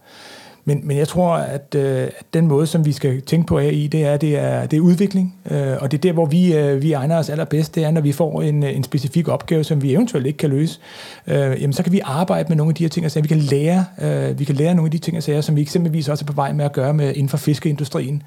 [0.68, 3.86] Men, men jeg tror, at, øh, at den måde, som vi skal tænke på AI,
[3.86, 5.34] det er, det er, det er udvikling.
[5.50, 8.00] Øh, og det er der, hvor vi, øh, vi egner os allerbedst, det er, når
[8.00, 10.80] vi får en, en specifik opgave, som vi eventuelt ikke kan løse,
[11.26, 13.38] øh, jamen, så kan vi arbejde med nogle af de her ting, og vi kan
[13.38, 16.26] lære, øh, vi kan lære nogle af de ting, sager, som vi eksempelvis også er
[16.26, 18.22] på vej med at gøre med inden for fiskeindustrien,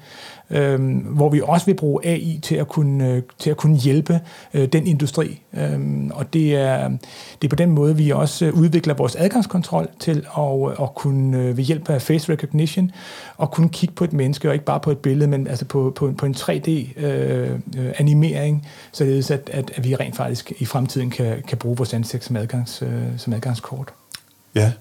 [0.50, 4.20] øh, hvor vi også vil bruge AI til at kunne, øh, til at kunne hjælpe
[4.54, 5.42] øh, den industri.
[5.54, 5.80] Øh,
[6.14, 6.88] og det er,
[7.42, 10.94] det er på den måde, vi også øh, udvikler vores adgangskontrol til at, øh, at
[10.94, 12.90] kunne øh, ved hjælp af face recognition
[13.36, 15.92] og kunne kigge på et menneske, og ikke bare på et billede, men altså på,
[15.96, 21.10] på, på en 3D-animering, øh, øh således at, at, at vi rent faktisk i fremtiden
[21.10, 23.88] kan, kan bruge vores ansigt som, adgangs, øh, som adgangskort.
[24.54, 24.72] Ja.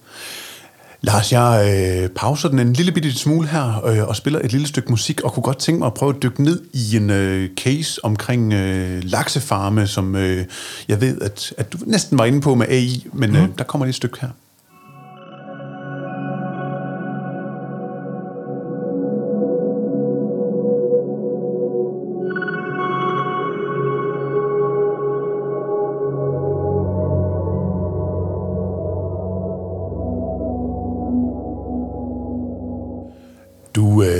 [1.02, 4.68] Lars, jeg øh, pauser den en lille bitte smule her øh, og spiller et lille
[4.68, 7.50] stykke musik, og kunne godt tænke mig at prøve at dykke ned i en øh,
[7.56, 10.46] case omkring øh, laksefarme, som øh,
[10.88, 13.54] jeg ved, at, at du næsten var inde på med AI, men øh, mm.
[13.54, 14.30] der kommer lige et stykke her.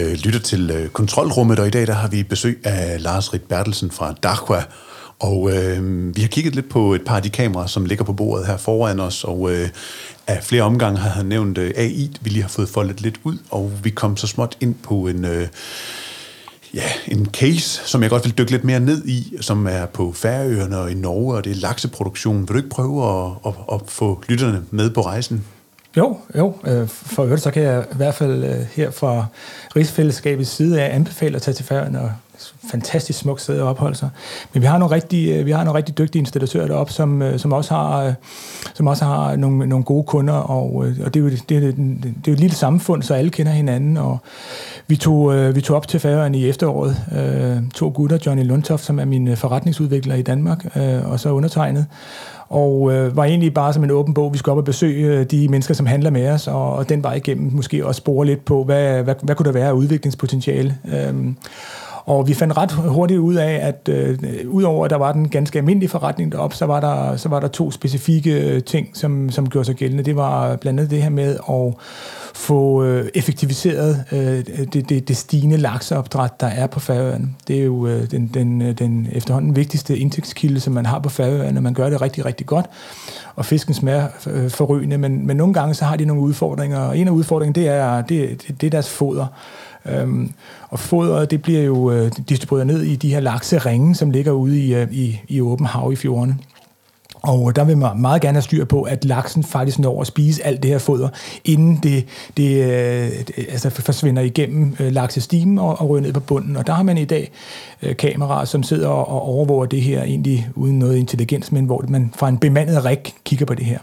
[0.10, 3.42] Øh, lytter til øh, Kontrolrummet, og i dag der har vi besøg af Lars Rit
[3.42, 4.64] Bertelsen fra Dachua.
[5.20, 8.14] Og øh, vi har kigget lidt på et par af de kameraer, som ligger på
[8.14, 9.70] bordet her foran os, og øh,
[10.28, 13.38] af flere omgange har han nævnt øh, AI, vi lige har fået foldet lidt ud,
[13.52, 15.26] og vi kom så småt ind på en...
[15.26, 15.48] Øh,
[16.74, 20.14] ja, en case, som jeg godt vil dykke lidt mere ned i, som er på
[20.14, 22.40] Færøerne og i Norge, og det er lakseproduktion.
[22.40, 25.46] Vil du ikke prøve at, at, at få lytterne med på rejsen?
[25.98, 26.54] Jo, jo.
[26.68, 29.26] Øh, for øvrigt, så kan jeg i hvert fald øh, her fra
[29.76, 32.12] Rigsfællesskabets side af anbefale at tage til færgen og
[32.72, 34.10] fantastisk smukt sted at opholde sig.
[34.54, 37.54] Men vi har nogle rigtig, øh, vi har nogle rigtig dygtige installatører deroppe, som, som
[37.54, 38.14] også har,
[38.74, 42.06] som også har nogle, nogle gode kunder, og, og det, er jo, det, er, det
[42.06, 44.18] er jo et lille samfund, så alle kender hinanden, og
[44.88, 46.96] vi tog, vi tog op til færgen i efteråret,
[47.74, 50.66] to gutter, Johnny Lundtoft, som er min forretningsudvikler i Danmark,
[51.06, 51.86] og så undertegnet,
[52.50, 54.34] og øh, var egentlig bare som en åben bog.
[54.34, 57.04] Vi skulle op og besøge øh, de mennesker, som handler med os, og, og den
[57.04, 60.78] vej igennem måske også spore lidt på, hvad, hvad, hvad kunne der være af udviklingspotentiale.
[60.94, 61.14] Øh,
[62.10, 65.60] og vi fandt ret hurtigt ud af, at øh, udover at der var den ganske
[65.60, 69.50] almindelige forretning deroppe, så var der, så var der to specifikke øh, ting, som, som
[69.50, 70.04] gjorde sig gældende.
[70.04, 71.74] Det var blandt andet det her med at
[72.34, 74.20] få øh, effektiviseret øh,
[74.74, 77.30] det, det, det stigende lakseopdræt, der er på Færøerne.
[77.48, 81.10] Det er jo øh, den, den, øh, den efterhånden vigtigste indtægtskilde, som man har på
[81.10, 81.62] Færøerne.
[81.62, 82.66] Man gør det rigtig, rigtig godt,
[83.36, 86.98] og fisken smager øh, forrygende, men, men nogle gange så har de nogle udfordringer, og
[86.98, 89.26] en af udfordringerne, det er, det, det er deres foder.
[89.86, 90.34] Øhm,
[90.70, 94.60] og fodret, det bliver jo øh, distribueret ned i de her lakseringe, som ligger ude
[94.60, 96.38] i, øh, i, i åben hav i fjordene.
[97.22, 100.46] Og der vil man meget gerne have styr på, at laksen faktisk når at spise
[100.46, 101.10] alt det her foder,
[101.46, 102.06] inden det,
[102.38, 106.58] det, det altså forsvinder igennem øh, laksestimen og, og ryger ned på bunden.
[106.58, 107.32] Og der har man i dag
[107.84, 112.14] øh, kameraer, som sidder og, overvåger det her egentlig uden noget intelligens, men hvor man
[112.16, 113.80] fra en bemandet rig kigger på det her.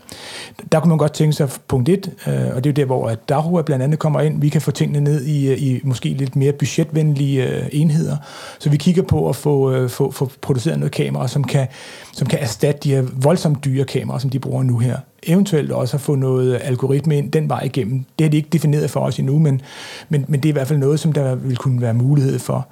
[0.72, 3.62] Der kunne man godt tænke sig punkt 1, og det er jo der, hvor Dahua
[3.62, 4.40] blandt andet kommer ind.
[4.40, 8.16] Vi kan få tingene ned i, i måske lidt mere budgetvenlige enheder,
[8.58, 11.66] så vi kigger på at få, få, få produceret noget kamera, som kan,
[12.12, 14.96] som kan erstatte de her voldsomt dyre kameraer, som de bruger nu her.
[15.22, 18.04] Eventuelt også at få noget algoritme ind den vej igennem.
[18.18, 19.60] Det er de ikke defineret for os endnu, men,
[20.08, 22.68] men, men det er i hvert fald noget, som der vil kunne være mulighed for.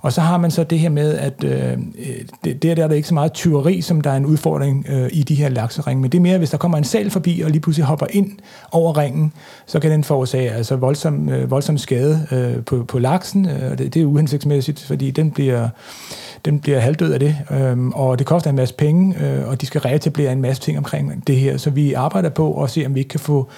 [0.00, 1.78] Og så har man så det her med, at øh,
[2.44, 5.08] det, der, der er der ikke så meget tyveri, som der er en udfordring øh,
[5.12, 6.02] i de her lakseringe.
[6.02, 8.30] Men det er mere, hvis der kommer en sal forbi og lige pludselig hopper ind
[8.72, 9.32] over ringen,
[9.66, 13.48] så kan den forårsage altså voldsom, øh, voldsom skade øh, på, på laksen.
[13.48, 15.68] Øh, det, det er uhensigtsmæssigt, fordi den bliver,
[16.50, 17.36] den bliver halvdød af det.
[17.50, 20.78] Øh, og det koster en masse penge, øh, og de skal reetablere en masse ting
[20.78, 21.56] omkring det her.
[21.56, 23.48] Så vi arbejder på, at se om vi ikke kan få,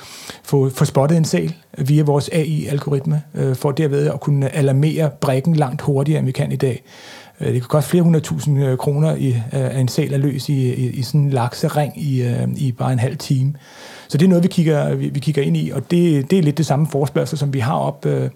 [0.42, 5.57] få, få spottet en sal via vores AI-algoritme, øh, for derved at kunne alarmere brækken
[5.57, 6.83] langt hurtigere, end vi kan i dag.
[7.40, 10.74] Øh, det kan koste flere hundredtusind øh, kroner i, øh, en sal at løs i,
[10.74, 13.55] i, i sådan en laksering i, øh, i bare en halv time.
[14.11, 16.42] Så det er noget, vi kigger, vi, vi kigger ind i, og det, det er
[16.42, 18.31] lidt det samme forspørgsel, som vi har op, øh,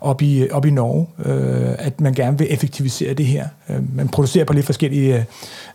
[0.00, 3.48] op, i, op i Norge, øh, at man gerne vil effektivisere det her.
[3.70, 5.24] Øh, man producerer på lidt forskellige øh,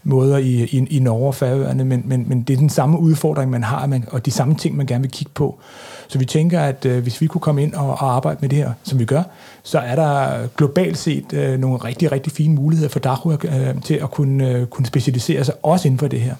[0.03, 3.51] måder i, i, i Norge og Færøerne, men, men, men det er den samme udfordring,
[3.51, 5.59] man har, man, og de samme ting, man gerne vil kigge på.
[6.07, 8.57] Så vi tænker, at øh, hvis vi kunne komme ind og, og arbejde med det
[8.57, 9.23] her, som vi gør,
[9.63, 13.93] så er der globalt set øh, nogle rigtig, rigtig fine muligheder for Dachu øh, til
[13.93, 16.35] at kunne, øh, kunne specialisere sig også inden for det her.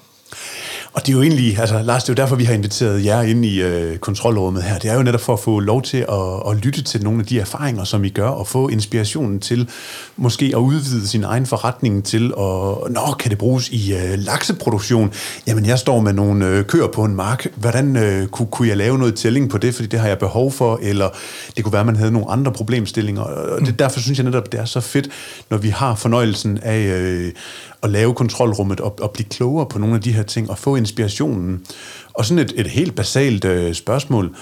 [0.94, 3.22] Og det er jo egentlig, altså Lars, det er jo derfor, vi har inviteret jer
[3.22, 4.78] ind i øh, kontrolrummet her.
[4.78, 7.26] Det er jo netop for at få lov til at, at lytte til nogle af
[7.26, 9.68] de erfaringer, som I gør, og få inspirationen til
[10.16, 15.12] måske at udvide sin egen forretning til, og nå, kan det bruges i øh, lakseproduktion?
[15.46, 17.46] Jamen, jeg står med nogle øh, køer på en mark.
[17.56, 20.52] Hvordan øh, kunne, kunne jeg lave noget tælling på det, fordi det har jeg behov
[20.52, 21.08] for, eller
[21.56, 23.22] det kunne være, at man havde nogle andre problemstillinger.
[23.22, 23.74] Og det, mm.
[23.74, 25.08] derfor synes jeg netop, det er så fedt,
[25.50, 27.32] når vi har fornøjelsen af øh,
[27.84, 30.76] at lave kontrolrummet og, og blive klogere på nogle af de her ting og få
[30.76, 31.66] inspirationen.
[32.12, 34.36] Og sådan et, et helt basalt øh, spørgsmål.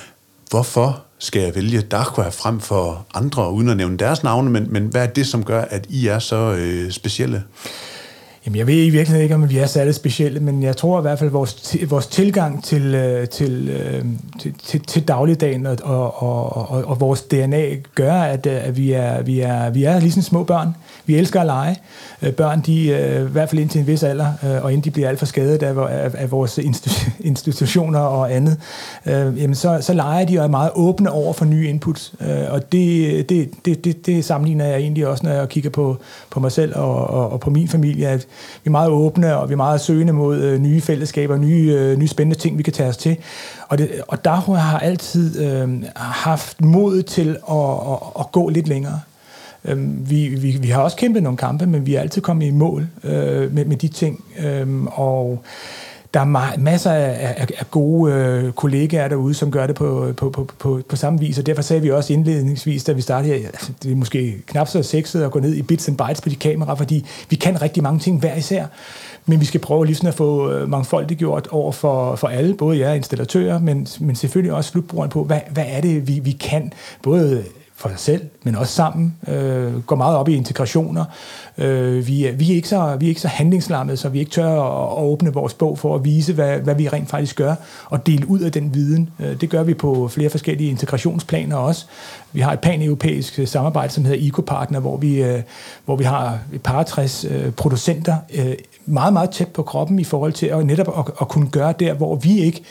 [0.51, 4.87] Hvorfor skal jeg vælge Dachua frem for andre, uden at nævne deres navne, men, men
[4.87, 7.43] hvad er det, som gør, at I er så øh, specielle?
[8.47, 11.03] Jamen, jeg ved i virkeligheden ikke, om vi er særligt specielle, men jeg tror i
[11.03, 14.05] hvert fald, at vores, vores tilgang til, øh, til, øh,
[14.41, 18.93] til, til, til dagligdagen og, og, og, og vores DNA gør, at, øh, at vi,
[18.93, 20.77] er, vi, er, vi er ligesom små børn.
[21.07, 21.77] Vi elsker at lege.
[22.37, 25.27] Børn, de, i hvert fald indtil en vis alder, og inden de bliver alt for
[25.27, 26.59] skadet af, af, af vores
[27.21, 28.61] institutioner og andet,
[29.07, 32.15] jamen så, så leger de og er meget åbne over for nye inputs.
[32.49, 35.97] Og det, det, det, det, det sammenligner jeg egentlig også, når jeg kigger på,
[36.31, 38.27] på mig selv og, og, og på min familie, at
[38.65, 41.99] vi er meget åbne, og vi er meget søgende mod øh, nye fællesskaber, nye, øh,
[41.99, 43.17] nye spændende ting, vi kan tage os til.
[43.69, 48.69] Og, det, og der har altid øh, haft mod til at, at, at gå lidt
[48.69, 49.01] længere.
[49.65, 52.51] Øh, vi, vi, vi har også kæmpet nogle kampe, men vi er altid kommet i
[52.51, 54.25] mål øh, med, med de ting.
[54.45, 55.43] Øh, og
[56.15, 60.31] der er masser af, af, af gode øh, kollegaer derude, som gør det på, på,
[60.31, 63.47] på, på, på samme vis, og derfor sagde vi også indledningsvis, da vi startede her,
[63.47, 66.29] altså, det er måske knap så sexet at gå ned i bits and bytes på
[66.29, 68.67] de kameraer, fordi vi kan rigtig mange ting hver især,
[69.27, 72.29] men vi skal prøve lige sådan at få øh, mangfoldiggjort mangfoldigt gjort over for, for
[72.29, 76.19] alle, både jer installatører, men, men selvfølgelig også slutbrugeren på, hvad, hvad er det, vi,
[76.19, 76.73] vi kan,
[77.03, 77.45] både
[77.83, 81.05] for sig selv, men også sammen, øh, går meget op i integrationer.
[81.59, 84.31] Øh, vi, er, vi, er ikke så, vi er ikke så handlingslammede, så vi ikke
[84.31, 87.55] tør at, at åbne vores bog for at vise, hvad, hvad vi rent faktisk gør,
[87.87, 89.11] og dele ud af den viden.
[89.21, 91.87] Øh, det gør vi på flere forskellige integrationsplaner også.
[92.33, 95.43] Vi har et pan-europæisk øh, samarbejde, som hedder EcoPartner, hvor vi, øh,
[95.85, 98.55] hvor vi har et par 60 øh, producenter øh,
[98.87, 101.95] meget, meget tæt på kroppen i forhold til at netop at, at kunne gøre der,
[101.95, 102.63] hvor vi ikke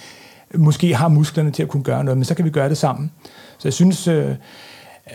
[0.56, 3.12] måske har musklerne til at kunne gøre noget, men så kan vi gøre det sammen.
[3.58, 4.36] Så jeg synes, øh,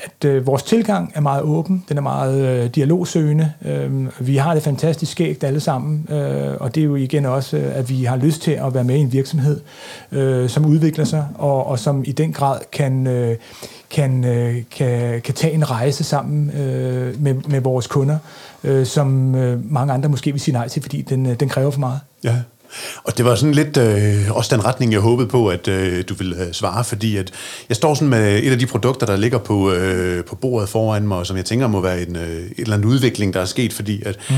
[0.04, 3.52] at øh, vores tilgang er meget åben, den er meget øh, dialogsøgende.
[3.64, 7.56] Øh, vi har det fantastisk skægt alle sammen, øh, og det er jo igen også,
[7.56, 9.61] øh, at vi har lyst til at være med i en virksomhed,
[10.12, 13.37] øh, som udvikler sig, og, og som i den grad kan, øh,
[13.90, 18.18] kan, øh, kan, kan tage en rejse sammen øh, med, med vores kunder,
[18.64, 21.70] øh, som øh, mange andre måske vil sige nej til, fordi den, øh, den kræver
[21.70, 22.00] for meget.
[22.24, 22.37] Ja.
[23.05, 26.14] Og det var sådan lidt øh, også den retning, jeg håbede på, at øh, du
[26.14, 27.33] ville øh, svare, fordi at
[27.68, 31.09] jeg står sådan med et af de produkter, der ligger på, øh, på bordet foran
[31.09, 33.44] mig, og som jeg tænker må være en, øh, en eller anden udvikling, der er
[33.44, 34.37] sket, fordi at mm.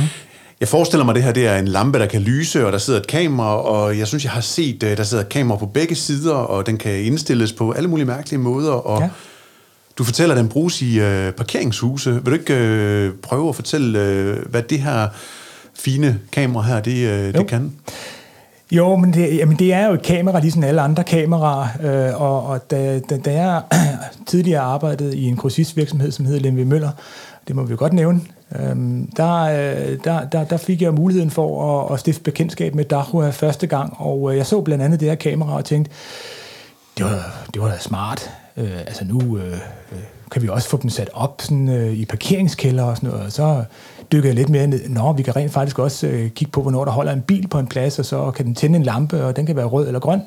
[0.61, 2.79] Jeg forestiller mig, at det her det er en lampe, der kan lyse, og der
[2.79, 5.67] sidder et kamera, og jeg synes, jeg har set, øh, der sidder et kamera på
[5.67, 9.09] begge sider, og den kan indstilles på alle mulige mærkelige måder, og ja.
[9.99, 12.11] du fortæller, at den bruges i øh, parkeringshuse.
[12.11, 15.09] Vil du ikke øh, prøve at fortælle, øh, hvad det her
[15.79, 17.73] fine kamera her, det, øh, det kan?
[18.72, 22.46] Jo, men det, jamen det er jo et kamera, ligesom alle andre kameraer, øh, og,
[22.46, 23.62] og da, da, da jeg
[24.31, 26.90] tidligere arbejdede i en grossistvirksomhed, som hedder Lemvi Møller,
[27.48, 28.20] det må vi jo godt nævne,
[28.61, 32.85] øhm, øh, der, der, der, der fik jeg muligheden for at, at stifte bekendtskab med
[32.85, 35.90] Dahua første gang, og øh, jeg så blandt andet det her kamera og tænkte,
[36.98, 38.31] det var, det var da smart.
[38.57, 39.98] Øh, altså nu øh, øh
[40.31, 43.33] kan vi også få dem sat op sådan, øh, i parkeringskælder og sådan noget, og
[43.33, 43.64] så
[44.12, 44.88] dykkede jeg lidt mere ned.
[44.88, 47.59] Nå, vi kan rent faktisk også øh, kigge på, hvornår der holder en bil på
[47.59, 50.01] en plads, og så kan den tænde en lampe, og den kan være rød eller
[50.01, 50.23] grøn.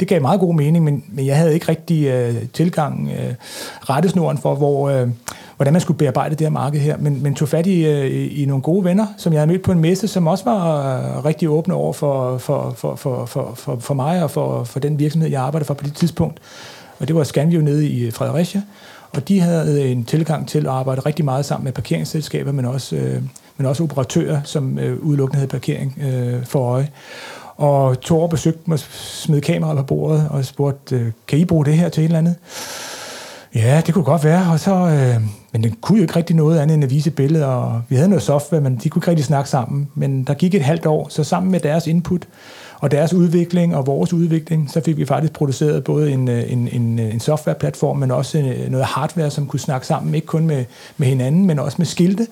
[0.00, 3.34] Det gav meget god mening, men, men jeg havde ikke rigtig øh, tilgang, øh,
[3.80, 5.08] rettesnoren for, hvor, øh,
[5.56, 8.44] hvordan man skulle bearbejde det her marked her, men, men tog fat i, øh, i
[8.44, 11.48] nogle gode venner, som jeg havde mødt på en messe, som også var øh, rigtig
[11.48, 15.30] åbne over for, for, for, for, for, for, for mig og for, for den virksomhed,
[15.30, 16.40] jeg arbejdede for på det tidspunkt.
[16.98, 18.62] Og det var Scanview nede i øh, Fredericia.
[19.14, 22.64] Og de havde øh, en tilgang til at arbejde rigtig meget sammen med parkeringsselskaber, men
[22.64, 23.22] også, øh,
[23.56, 26.88] men også operatører, som øh, udelukkende havde parkering øh, for øje.
[27.56, 31.74] Og Thor besøgte mig, smed kameraet på bordet og spurgte, øh, kan I bruge det
[31.74, 32.36] her til et eller andet?
[33.54, 35.22] Ja, det kunne godt være, og så, øh,
[35.52, 38.08] men det kunne jo ikke rigtig noget andet end at vise billeder, og vi havde
[38.08, 39.88] noget software, men de kunne ikke rigtig snakke sammen.
[39.94, 42.26] Men der gik et halvt år, så sammen med deres input
[42.82, 46.68] og deres udvikling og vores udvikling, så fik vi faktisk produceret både en, øh, en,
[46.72, 50.46] en, øh, en softwareplatform, men også øh, noget hardware, som kunne snakke sammen, ikke kun
[50.46, 50.64] med,
[50.96, 52.26] med hinanden, men også med skilte,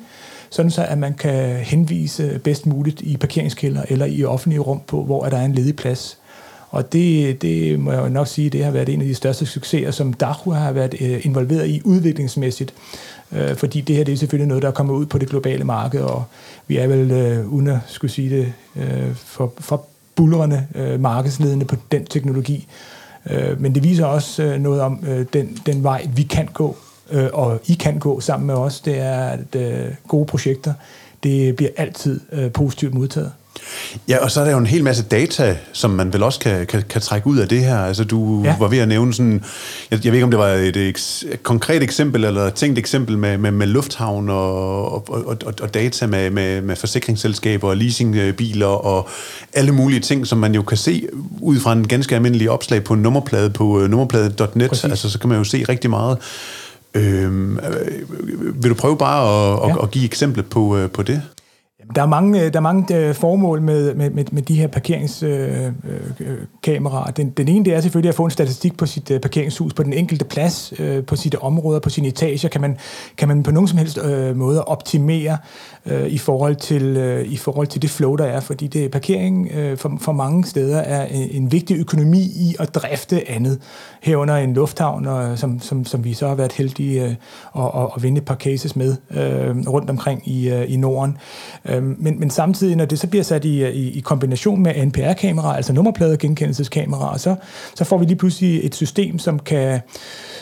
[0.51, 5.05] sådan så at man kan henvise bedst muligt i parkeringskælder eller i offentlige rum på,
[5.05, 6.19] hvor der er en ledig plads.
[6.71, 9.91] Og det, det må jeg nok sige, det har været en af de største succeser,
[9.91, 12.75] som Dahu har været involveret i udviklingsmæssigt.
[13.55, 16.01] Fordi det her det er selvfølgelig noget, der er kommet ud på det globale marked,
[16.01, 16.25] og
[16.67, 18.53] vi er vel, øh, uden at skulle sige det,
[19.15, 19.85] for, for
[20.21, 22.67] bulrende øh, markedsledende på den teknologi.
[23.31, 26.77] Øh, men det viser også øh, noget om den, den vej, vi kan gå,
[27.33, 28.81] og I kan gå sammen med os.
[28.81, 29.57] Det er at
[30.09, 30.75] gode projekter.
[31.23, 33.33] Det bliver altid positivt modtaget.
[34.09, 36.67] Ja, og så er der jo en hel masse data, som man vel også kan,
[36.67, 37.79] kan, kan trække ud af det her.
[37.79, 38.57] Altså, du ja.
[38.59, 39.45] var ved at nævne sådan,
[39.91, 42.79] jeg, jeg ved ikke, om det var et, et, et konkret eksempel, eller et tænkt
[42.79, 47.77] eksempel med, med, med lufthavn og, og, og, og data med, med, med forsikringsselskaber og
[47.77, 49.09] leasingbiler og
[49.53, 51.09] alle mulige ting, som man jo kan se
[51.41, 54.85] ud fra en ganske almindelig opslag på en nummerplade på uh, nummerplade.net.
[54.85, 56.19] Altså, så kan man jo se rigtig meget.
[56.95, 59.75] Øhm, øh, vil du prøve bare at, ja.
[59.75, 61.23] at, at give eksempler på, uh, på det?
[61.95, 67.03] Der er mange, der er mange øh, formål med, med, med, med de her parkeringskameraer.
[67.03, 69.75] Øh, øh, den, den ene det er selvfølgelig at få en statistik på sit parkeringshus,
[69.75, 70.73] på den enkelte plads,
[71.07, 72.49] på sit områder, på sine etager.
[72.49, 72.77] Kan man,
[73.17, 73.99] kan man på nogen som helst
[74.35, 75.39] måde optimere
[76.07, 78.41] i, forhold til, i forhold til det flow, der er.
[78.41, 83.61] Fordi det parkering for, for mange steder er en, vigtig økonomi i at drifte andet.
[84.03, 87.17] Herunder en lufthavn, og, som, som, som vi så har været heldige at,
[87.57, 88.97] at, at vinde et par cases med
[89.69, 91.19] rundt omkring i, i Norden.
[91.65, 94.87] Øh, Øhm, men, men samtidig, når det så bliver sat i, i, i kombination med
[94.87, 97.35] NPR-kameraer, altså nummerpladegenkendelseskameraer, så,
[97.75, 99.81] så får vi lige pludselig et system, som kan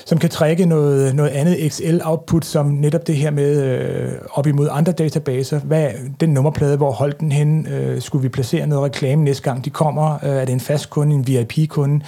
[0.08, 4.68] som kan trække noget, noget andet XL-output, som netop det her med øh, op imod
[4.70, 5.60] andre databaser.
[5.60, 5.90] Hvad
[6.20, 7.66] den nummerplade, hvor holdt den hen?
[7.66, 10.14] Øh, skulle vi placere noget reklame næste gang de kommer?
[10.14, 12.04] Øh, er det en fast kunde, en VIP-kunde?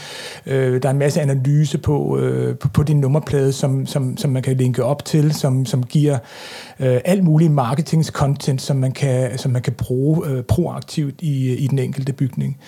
[0.46, 4.30] Øh, der er en masse analyse på, øh, på, på din nummerplade, som, som, som
[4.30, 6.18] man kan linke op til, som, som giver
[6.80, 11.66] øh, alt muligt marketingscontent, som man kan, som man kan bruge øh, proaktivt i, i
[11.66, 12.58] den enkelte bygning.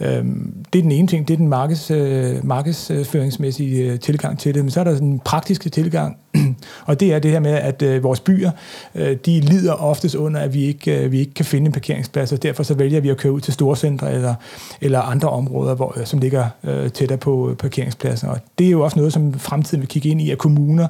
[0.00, 0.24] Øh,
[0.72, 4.64] det er den ene ting, det er den markeds, øh, markedsføringsmæssige øh, tilgang til det,
[4.64, 6.18] men så er der sådan en praktisk tilgang,
[6.88, 8.50] og det er det her med, at øh, vores byer,
[8.94, 12.32] øh, de lider oftest under, at vi ikke, øh, vi ikke kan finde en parkeringsplads,
[12.32, 14.34] og derfor så vælger vi at køre ud til storcentre eller,
[14.80, 18.28] eller andre områder, hvor, øh, som ligger øh, tættere på øh, parkeringspladser.
[18.28, 20.88] Og det er jo også noget, som fremtiden vil kigge ind i, at kommuner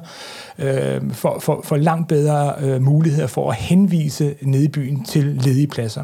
[0.59, 5.23] øh, får, for, for langt bedre øh, muligheder for at henvise nede i byen til
[5.23, 6.03] ledige pladser.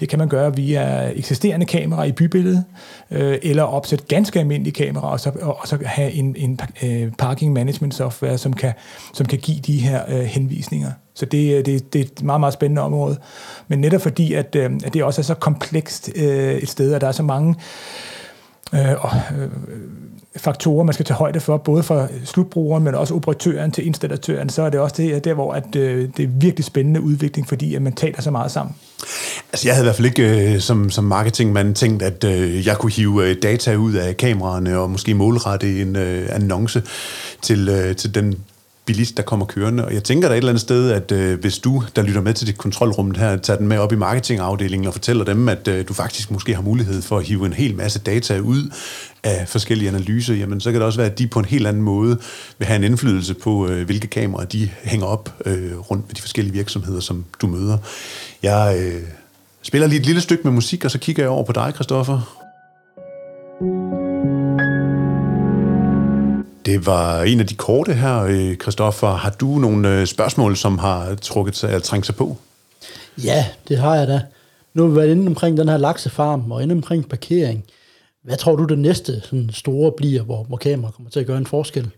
[0.00, 2.64] Det kan man gøre via eksisterende kameraer i bybilledet,
[3.10, 7.52] øh, eller opsætte ganske almindelige kameraer, og så, og så have en, en øh, parking
[7.52, 8.72] management software, som kan,
[9.12, 10.90] som kan give de her øh, henvisninger.
[11.14, 13.16] Så det, øh, det, det er et meget, meget spændende område.
[13.68, 17.00] Men netop fordi, at, øh, at det også er så komplekst øh, et sted, og
[17.00, 17.54] der er så mange
[18.74, 18.96] øh, øh,
[20.36, 24.62] faktorer, man skal tage højde for, både for slutbrugeren, men også operatøren til installatøren, så
[24.62, 27.74] er det også det, øh, der, hvor at, øh, det er virkelig spændende udvikling, fordi
[27.74, 28.74] at man taler så meget sammen.
[29.52, 32.76] Altså, jeg havde i hvert fald ikke øh, som, som marketingmand tænkt, at øh, jeg
[32.76, 36.82] kunne hive øh, data ud af kameraerne og måske målrette en øh, annonce
[37.42, 38.38] til, øh, til den
[38.84, 39.84] bilist, der kommer kørende.
[39.84, 42.34] Og jeg tænker da et eller andet sted, at øh, hvis du, der lytter med
[42.34, 45.88] til dit kontrolrum her, tager den med op i marketingafdelingen og fortæller dem, at øh,
[45.88, 48.72] du faktisk måske har mulighed for at hive en hel masse data ud
[49.24, 51.82] af forskellige analyser, jamen så kan det også være, at de på en helt anden
[51.82, 52.18] måde
[52.58, 56.20] vil have en indflydelse på, øh, hvilke kameraer de hænger op øh, rundt med de
[56.20, 57.78] forskellige virksomheder, som du møder.
[58.42, 59.02] Jeg øh,
[59.62, 62.42] spiller lige et lille stykke med musik, og så kigger jeg over på dig, Christoffer.
[66.66, 69.08] Det var en af de korte her, øh, Christoffer.
[69.08, 72.36] Har du nogle øh, spørgsmål, som har trukket sig, eller trængt sig på?
[73.24, 74.20] Ja, det har jeg da.
[74.74, 77.64] Nu har vi været inde omkring den her laksefarm og inde omkring parkering.
[78.24, 81.38] Hvad tror du det næste sådan store bliver, hvor, hvor kamera kommer til at gøre
[81.38, 81.90] en forskel?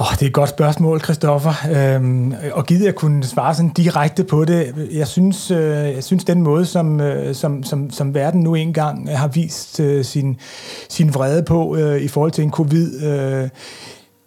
[0.00, 1.52] Oh, det er et godt spørgsmål, Christoffer.
[1.70, 5.58] Øhm, og givet jeg kunne svare sådan direkte på det, jeg synes, øh,
[5.94, 10.04] jeg synes den måde, som, øh, som, som, som verden nu engang har vist øh,
[10.04, 10.40] sin,
[10.88, 13.48] sin vrede på øh, i forhold til en covid, øh,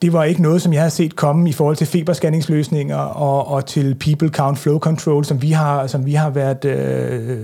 [0.02, 3.66] det var ikke noget, som jeg havde set komme i forhold til feberscanningsløsninger og, og
[3.66, 7.40] til people count flow control, som vi har, som vi har været øh,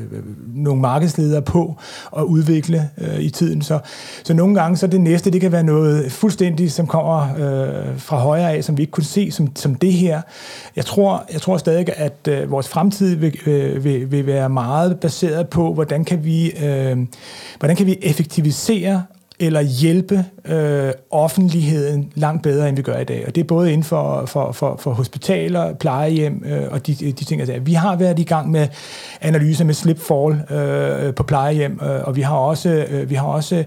[0.56, 1.76] nogle markedsledere på
[2.18, 3.62] at udvikle øh, i tiden.
[3.62, 3.80] Så,
[4.24, 8.18] så nogle gange så det næste, det kan være noget fuldstændigt, som kommer øh, fra
[8.18, 10.22] højre af, som vi ikke kunne se som, som det her.
[10.76, 15.00] Jeg tror, jeg tror stadig, at øh, vores fremtid vil, øh, vil, vil være meget
[15.00, 16.98] baseret på, hvordan kan vi, øh,
[17.60, 19.04] hvordan kan vi effektivisere
[19.40, 23.24] eller hjælpe øh, offentligheden langt bedre, end vi gør i dag.
[23.28, 27.12] Og det er både inden for, for, for, for hospitaler, plejehjem øh, og de, de
[27.12, 28.68] ting, der Vi har været i gang med
[29.22, 33.64] analyser med slip-fall øh, på plejehjem, øh, og vi har også, øh, vi har også,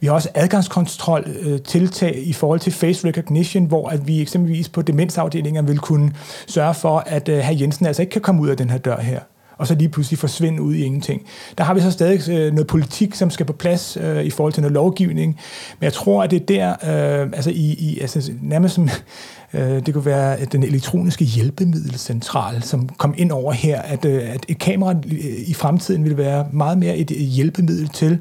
[0.00, 4.68] vi har også adgangskontrol øh, tiltag i forhold til face recognition, hvor at vi eksempelvis
[4.68, 6.12] på demensafdelinger vil kunne
[6.46, 9.00] sørge for, at øh, herr Jensen altså ikke kan komme ud af den her dør
[9.00, 9.20] her
[9.58, 11.22] og så lige pludselig forsvinde ud i ingenting.
[11.58, 14.52] Der har vi så stadig øh, noget politik, som skal på plads øh, i forhold
[14.52, 15.40] til noget lovgivning,
[15.80, 16.70] men jeg tror, at det er der,
[17.22, 18.88] øh, altså, i, i, altså nærmest som,
[19.54, 24.34] øh, det kunne være øh, den elektroniske hjælpemiddelcentral, som kom ind over her, at, øh,
[24.34, 28.18] at et kamera øh, i fremtiden vil være meget mere et hjælpemiddel til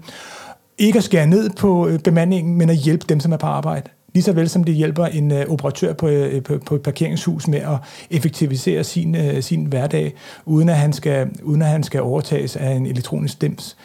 [0.78, 3.90] ikke at skære ned på øh, bemandingen, men at hjælpe dem, som er på arbejde.
[4.14, 7.48] Lige så vel som det hjælper en øh, operatør på, øh, på, på et parkeringshus
[7.48, 7.78] med at
[8.10, 10.14] effektivisere sin, øh, sin hverdag,
[10.46, 13.78] uden at, han skal, uden at han skal overtages af en elektronisk dims.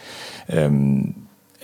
[0.53, 1.15] Øhm,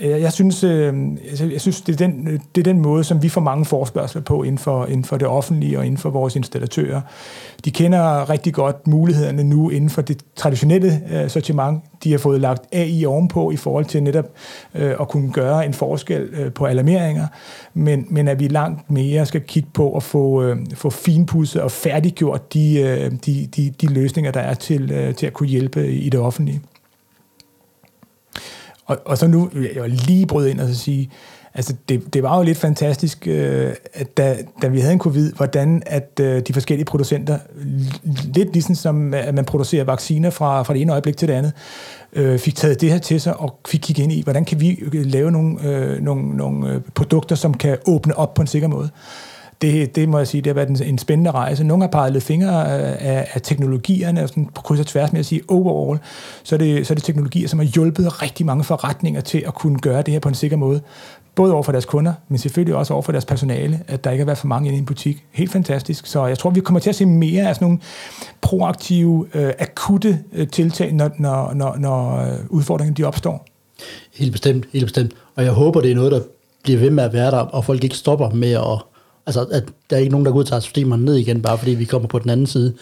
[0.01, 0.93] jeg jeg, synes, øh,
[1.29, 3.65] altså, jeg synes det, er den, øh, det er den måde, som vi får mange
[3.65, 7.01] forspørgseler på inden for, inden for det offentlige og inden for vores installatører.
[7.65, 11.83] De kender rigtig godt mulighederne nu inden for det traditionelle øh, sortiment.
[12.03, 14.25] De har fået lagt AI ovenpå i forhold til netop
[14.75, 17.27] øh, at kunne gøre en forskel øh, på alarmeringer,
[17.73, 21.71] men, men at vi langt mere skal kigge på at få, øh, få finpudset og
[21.71, 25.91] færdiggjort de, øh, de, de, de løsninger, der er til, øh, til at kunne hjælpe
[25.91, 26.61] i det offentlige.
[28.85, 31.09] Og, og så nu, jeg lige brød ind og så sige,
[31.53, 35.31] altså det, det var jo lidt fantastisk, øh, at da, da vi havde en covid,
[35.31, 37.39] hvordan at øh, de forskellige producenter,
[38.33, 41.53] lidt ligesom som at man producerer vacciner fra, fra det ene øjeblik til det andet,
[42.13, 44.79] øh, fik taget det her til sig og fik kigget ind i, hvordan kan vi
[44.93, 48.67] øh, lave nogle, øh, nogle, nogle øh, produkter, som kan åbne op på en sikker
[48.67, 48.89] måde
[49.61, 51.63] det, det må jeg sige, det har været en, en spændende rejse.
[51.63, 55.25] Nogle har peget fingre af, af teknologierne, og sådan på kryds og tværs med at
[55.25, 55.99] sige overall,
[56.43, 59.53] så er, det, så er det teknologier, som har hjulpet rigtig mange forretninger til at
[59.53, 60.81] kunne gøre det her på en sikker måde.
[61.35, 64.21] Både over for deres kunder, men selvfølgelig også over for deres personale, at der ikke
[64.21, 65.25] har været for mange inde i en butik.
[65.31, 66.05] Helt fantastisk.
[66.05, 67.79] Så jeg tror, vi kommer til at se mere af sådan nogle
[68.41, 73.45] proaktive, øh, akutte øh, tiltag, når, når, når, når øh, udfordringerne de opstår.
[74.13, 75.11] Helt bestemt, helt bestemt.
[75.35, 76.21] Og jeg håber, det er noget, der
[76.63, 78.81] bliver ved med at være der, og folk ikke stopper med at
[79.25, 81.57] Altså, at der er ikke nogen, der går ud og tager systemerne ned igen, bare
[81.57, 82.73] fordi vi kommer på den anden side.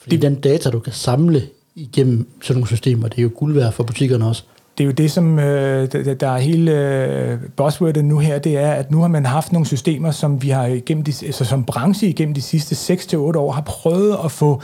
[0.00, 3.54] Fordi det, den data, du kan samle igennem sådan nogle systemer, det er jo guld
[3.54, 4.44] værd for butikkerne også
[4.80, 8.70] det er jo det, som øh, der er hele øh, buzzwordet nu her, det er,
[8.72, 12.08] at nu har man haft nogle systemer, som vi har igennem de, altså som branche
[12.08, 14.60] igennem de sidste 6-8 år har prøvet at få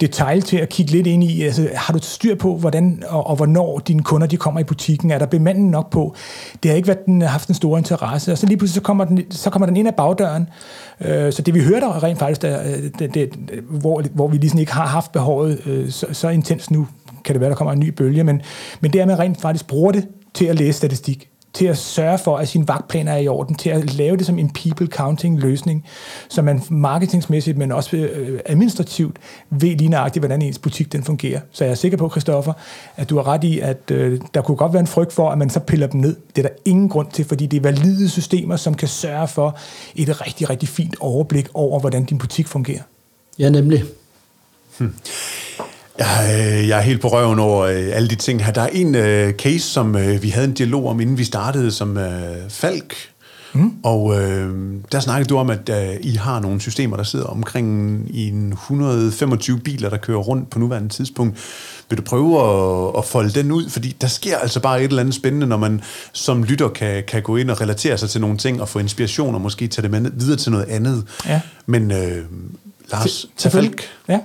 [0.00, 1.42] detail til at kigge lidt ind i.
[1.42, 5.10] Altså, har du styr på, hvordan og, og hvornår dine kunder de kommer i butikken?
[5.10, 6.14] Er der bemanden nok på?
[6.62, 8.32] Det har ikke været den, haft en stor interesse.
[8.32, 10.48] Og så lige pludselig så kommer den, så kommer den ind ad bagdøren.
[11.00, 13.30] Øh, så det vi hørte rent faktisk, der, øh, det, det,
[13.70, 16.86] hvor, hvor vi ligesom ikke har haft behovet øh, så, så intens nu,
[17.26, 18.42] kan det være, der kommer en ny bølge, men,
[18.80, 21.78] men det er, at man rent faktisk bruger det til at læse statistik, til at
[21.78, 24.86] sørge for, at sin vagtplaner er i orden, til at lave det som en people
[24.86, 25.84] counting løsning,
[26.28, 29.16] så man marketingsmæssigt, men også øh, administrativt
[29.50, 31.40] ved lige nøjagtigt, hvordan ens butik den fungerer.
[31.52, 32.52] Så jeg er sikker på, Christoffer,
[32.96, 35.38] at du har ret i, at øh, der kunne godt være en frygt for, at
[35.38, 36.16] man så piller dem ned.
[36.36, 39.58] Det er der ingen grund til, fordi det er valide systemer, som kan sørge for
[39.94, 42.82] et rigtig, rigtig fint overblik over, hvordan din butik fungerer.
[43.38, 43.84] Ja, nemlig.
[44.78, 44.94] Hmm.
[45.98, 48.52] Jeg, øh, jeg er helt på røven over øh, alle de ting her.
[48.52, 51.70] Der er en uh, case, som uh, vi havde en dialog om, inden vi startede,
[51.70, 52.02] som uh,
[52.48, 52.94] Falk.
[53.52, 53.72] Mm.
[53.82, 54.16] Og uh,
[54.92, 58.52] der snakkede du om, at uh, I har nogle systemer, der sidder omkring i en
[58.52, 61.38] 125 biler, der kører rundt på nuværende tidspunkt.
[61.90, 63.68] Vil du prøve at, at folde den ud?
[63.68, 65.80] Fordi der sker altså bare et eller andet spændende, når man
[66.12, 69.34] som lytter kan, kan gå ind og relatere sig til nogle ting og få inspiration
[69.34, 71.04] og måske tage det med videre til noget andet.
[71.26, 71.40] Ja.
[71.66, 71.98] Men uh,
[72.92, 73.95] Lars Tafalk.
[74.08, 74.20] Ja,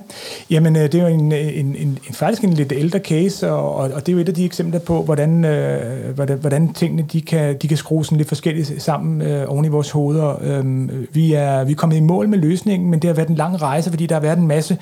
[0.50, 3.50] jamen øh, det er jo en, øh, en, en, en, faktisk en lidt ældre case,
[3.50, 6.72] og, og, og det er jo et af de eksempler på, hvordan, øh, hvordan, hvordan
[6.72, 10.38] tingene de kan, de kan skrues sådan lidt forskelligt sammen øh, oven i vores hoveder.
[10.42, 13.34] Øh, vi, er, vi er kommet i mål med løsningen, men det har været en
[13.34, 14.78] lang rejse, fordi der har været en masse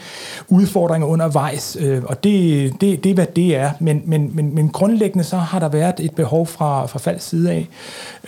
[0.48, 3.70] udfordringer undervejs, øh, og det, det, det er, hvad det er.
[3.80, 7.50] Men, men, men, men grundlæggende så har der været et behov fra, fra falds side
[7.50, 7.68] af,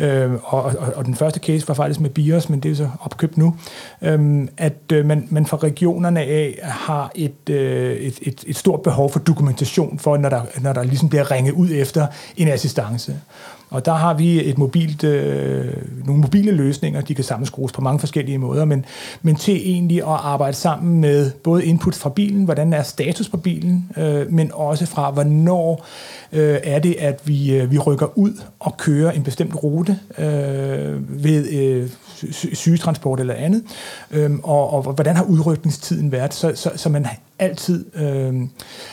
[0.01, 2.89] øh, og, og, og den første case var faktisk med BIOS, men det er så
[3.01, 3.55] opkøbt nu,
[4.03, 8.83] øh, at øh, man, man fra regionerne af har et, øh, et, et, et stort
[8.83, 12.07] behov for dokumentation for, når der, når der ligesom bliver ringet ud efter
[12.37, 13.17] en assistance.
[13.73, 15.73] Og der har vi et mobilt, øh,
[16.05, 18.85] nogle mobile løsninger, de kan sammenskrues på mange forskellige måder, men,
[19.23, 23.37] men til egentlig at arbejde sammen med både input fra bilen, hvordan er status på
[23.37, 25.87] bilen, øh, men også fra, hvornår
[26.33, 31.25] øh, er det, at vi, øh, vi rykker ud og kører en bestemt rute øh,
[31.25, 31.91] ved øh,
[32.53, 33.63] sygetransport eller andet,
[34.11, 37.07] øh, og, og hvordan har udrykningstiden været, så, så, så man
[37.39, 38.35] altid øh,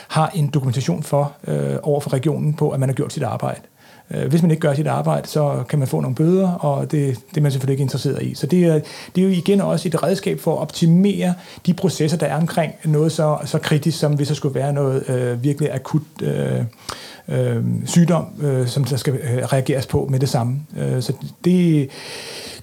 [0.08, 3.60] har en dokumentation for øh, over for regionen på, at man har gjort sit arbejde.
[4.10, 7.16] Øh, hvis man ikke gør sit arbejde, så kan man få nogle bøder, og det,
[7.30, 8.34] det er man selvfølgelig ikke interesseret i.
[8.34, 8.80] Så det er,
[9.14, 11.34] det er jo igen også et redskab for at optimere
[11.66, 15.08] de processer, der er omkring noget så, så kritisk, som hvis der skulle være noget
[15.08, 16.62] øh, virkelig akut øh,
[17.28, 20.60] øh, sygdom, øh, som der skal øh, reageres på med det samme.
[20.78, 21.12] Øh, så
[21.44, 21.90] det,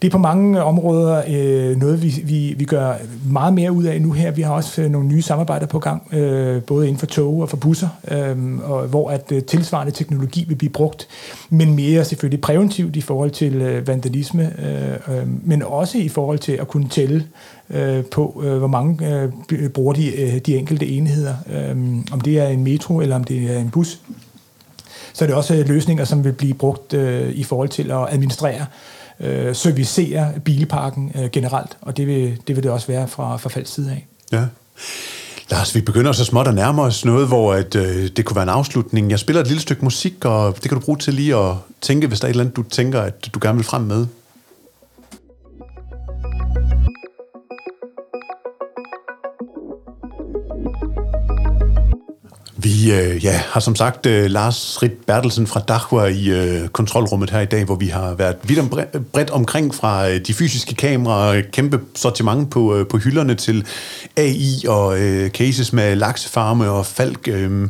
[0.02, 2.94] det er på mange områder øh, noget, vi, vi, vi gør
[3.30, 4.32] meget mere ud af nu her.
[4.32, 7.50] Vi har også øh, nogle nye samarbejder på gang, øh, både inden for tog og
[7.50, 11.08] for busser, øh, og, hvor at øh, tilsvarende teknologi vil blive brugt,
[11.50, 16.40] men mere selvfølgelig præventivt i forhold til øh, vandalisme, øh, øh, men også i forhold
[16.40, 17.26] til at kunne tælle
[17.70, 19.08] øh, på, øh, hvor mange
[19.52, 21.34] øh, bruger de, øh, de enkelte enheder.
[21.50, 21.78] Øh,
[22.12, 24.02] om det er en metro eller om det er en bus
[25.18, 28.14] så er det også øh, løsninger, som vil blive brugt øh, i forhold til at
[28.14, 28.66] administrere,
[29.20, 33.50] øh, servicere bilparken øh, generelt, og det vil, det vil det også være fra, fra
[33.50, 34.08] falds side af.
[34.32, 34.46] Ja.
[35.50, 38.44] Lars, vi begynder så småt at nærme os noget, hvor at, øh, det kunne være
[38.44, 39.12] en afslutning.
[39.12, 42.08] Jeg spiller et lille stykke musik, og det kan du bruge til lige at tænke,
[42.08, 44.08] hvis der er et eller andet, du tænker, at du gerne vil frem med.
[52.68, 57.30] Vi øh, ja, har som sagt øh, Lars Rit Bertelsen fra Dachua i øh, kontrolrummet
[57.30, 58.70] her i dag, hvor vi har været vidt om
[59.14, 63.66] bredt omkring fra øh, de fysiske kameraer, kæmpe sortiment på, øh, på hylderne til
[64.18, 67.28] AI og øh, cases med laksefarme og falk.
[67.28, 67.68] Øh.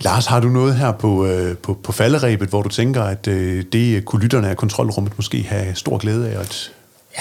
[0.00, 3.64] Lars, har du noget her på, øh, på, på falderæbet, hvor du tænker, at øh,
[3.72, 6.70] det kunne lytterne af kontrolrummet måske have stor glæde af at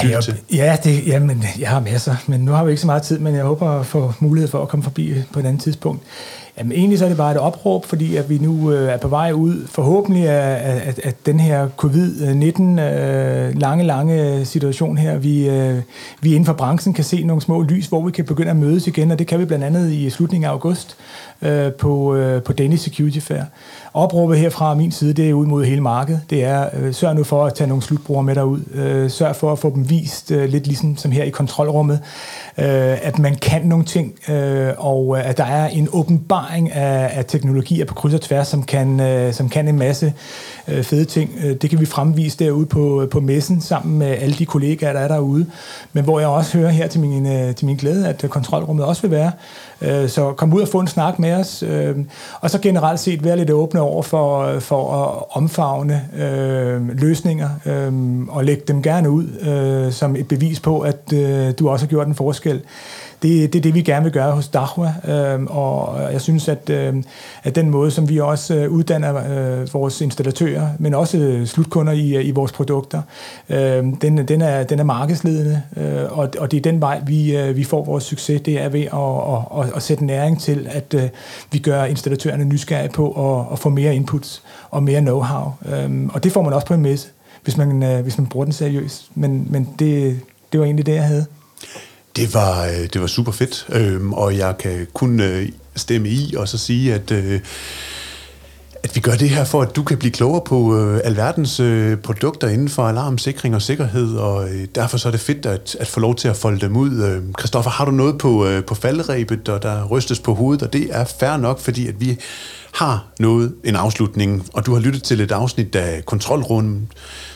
[0.04, 0.24] Ja, jeg,
[0.54, 3.36] ja, det, jamen, jeg har masser, men nu har vi ikke så meget tid, men
[3.36, 6.04] jeg håber at få mulighed for at komme forbi på et andet tidspunkt.
[6.58, 9.08] Jamen egentlig så er det bare et opråb, fordi at vi nu øh, er på
[9.08, 15.49] vej ud, forhåbentlig af, at, at den her covid-19 øh, lange, lange situation her, vi,
[15.49, 15.82] øh,
[16.22, 18.88] vi inden for branchen kan se nogle små lys, hvor vi kan begynde at mødes
[18.88, 20.97] igen, og det kan vi blandt andet i slutningen af august
[21.41, 23.43] øh, på, øh, på Danish Security Fair.
[23.96, 26.22] Opråbet her fra min side, det er ud mod hele markedet.
[26.30, 28.60] Det er, øh, sørg nu for at tage nogle slutbrugere med derud.
[28.74, 32.00] Øh, sørg for at få dem vist, øh, lidt ligesom som her i kontrolrummet,
[32.58, 37.18] øh, at man kan nogle ting, øh, og øh, at der er en åbenbaring af,
[37.18, 40.14] af teknologier på kryds og tværs, som kan, øh, som kan en masse
[40.68, 41.32] øh, fede ting.
[41.44, 44.94] Øh, det kan vi fremvise derude på, øh, på messen, sammen med alle de kollegaer,
[44.94, 45.46] der er derude.
[45.94, 48.86] Men hvor jeg også hører her til min, øh, til min glæde, at øh, kontrolrummet
[48.86, 49.32] også vil være.
[49.84, 51.96] Øh, så kom ud og få en snak med os, øh,
[52.42, 57.94] og så generelt set være lidt åbne over for, for at omfavne øh, løsninger, øh,
[58.28, 61.90] og lægge dem gerne ud øh, som et bevis på, at øh, du også har
[61.90, 62.62] gjort en forskel
[63.24, 66.69] det, det er det, vi gerne vil gøre hos Dahua, øh, og jeg synes, at,
[66.69, 67.03] øh,
[67.43, 71.93] at den måde, som vi også øh, uddanner øh, vores installatører, men også øh, slutkunder
[71.93, 73.01] i, øh, i vores produkter,
[73.49, 77.38] øh, den, den, er, den er markedsledende, øh, og, og det er den vej, vi,
[77.38, 80.67] øh, vi får vores succes, det er ved at, at, at, at sætte næring til,
[80.71, 81.09] at øh,
[81.51, 86.24] vi gør installatørerne nysgerrige på at, at få mere inputs og mere know-how, øh, og
[86.24, 87.07] det får man også på en messe,
[87.43, 90.19] hvis man, øh, hvis man bruger den seriøst, men, men det,
[90.51, 91.26] det var egentlig det, jeg havde.
[92.16, 96.36] Det var, øh, det var super fedt, øhm, og jeg kan kun øh, stemme i
[96.38, 97.39] og så sige, at, øh,
[98.84, 101.97] at vi gør det her for, at du kan blive klogere på øh, alverdens øh,
[101.97, 105.88] produkter inden for alarm, sikring og sikkerhed, og derfor så er det fedt at, at
[105.88, 107.03] få lov til at folde dem ud.
[107.03, 110.88] Øhm, Christoffer, har du noget på, på falderæbet, og der rystes på hovedet, og det
[110.91, 112.18] er fair nok, fordi at vi
[112.74, 116.91] har noget, en afslutning, og du har lyttet til et afsnit af Kontrolrunden,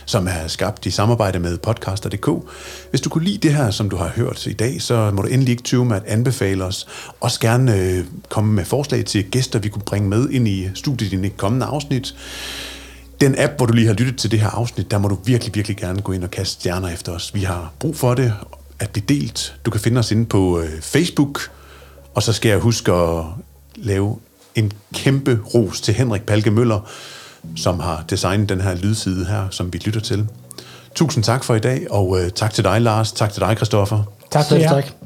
[0.08, 2.30] som er skabt i samarbejde med podcaster.dk.
[2.90, 5.28] Hvis du kunne lide det her, som du har hørt i dag, så må du
[5.28, 6.88] endelig ikke tyve med at anbefale os.
[7.20, 11.14] Også gerne øh, komme med forslag til gæster, vi kunne bringe med ind i studiet
[11.14, 12.16] i det kommende afsnit.
[13.22, 15.56] Den app, hvor du lige har lyttet til det her afsnit, der må du virkelig,
[15.56, 17.34] virkelig gerne gå ind og kaste stjerner efter os.
[17.34, 18.34] Vi har brug for det,
[18.80, 19.56] at blive delt.
[19.66, 21.52] Du kan finde os inde på øh, Facebook,
[22.16, 23.24] og så skal jeg huske at
[23.76, 24.20] lave
[24.56, 26.90] en kæmpe ros til Henrik Palke Møller,
[27.56, 30.28] som har designet den her lydside her, som vi lytter til.
[30.96, 33.12] Tusind tak for i dag, og øh, tak til dig, Lars.
[33.12, 34.04] Tak til dig, Christoffer.
[34.32, 34.70] Tak for jer.
[34.70, 34.97] Tak.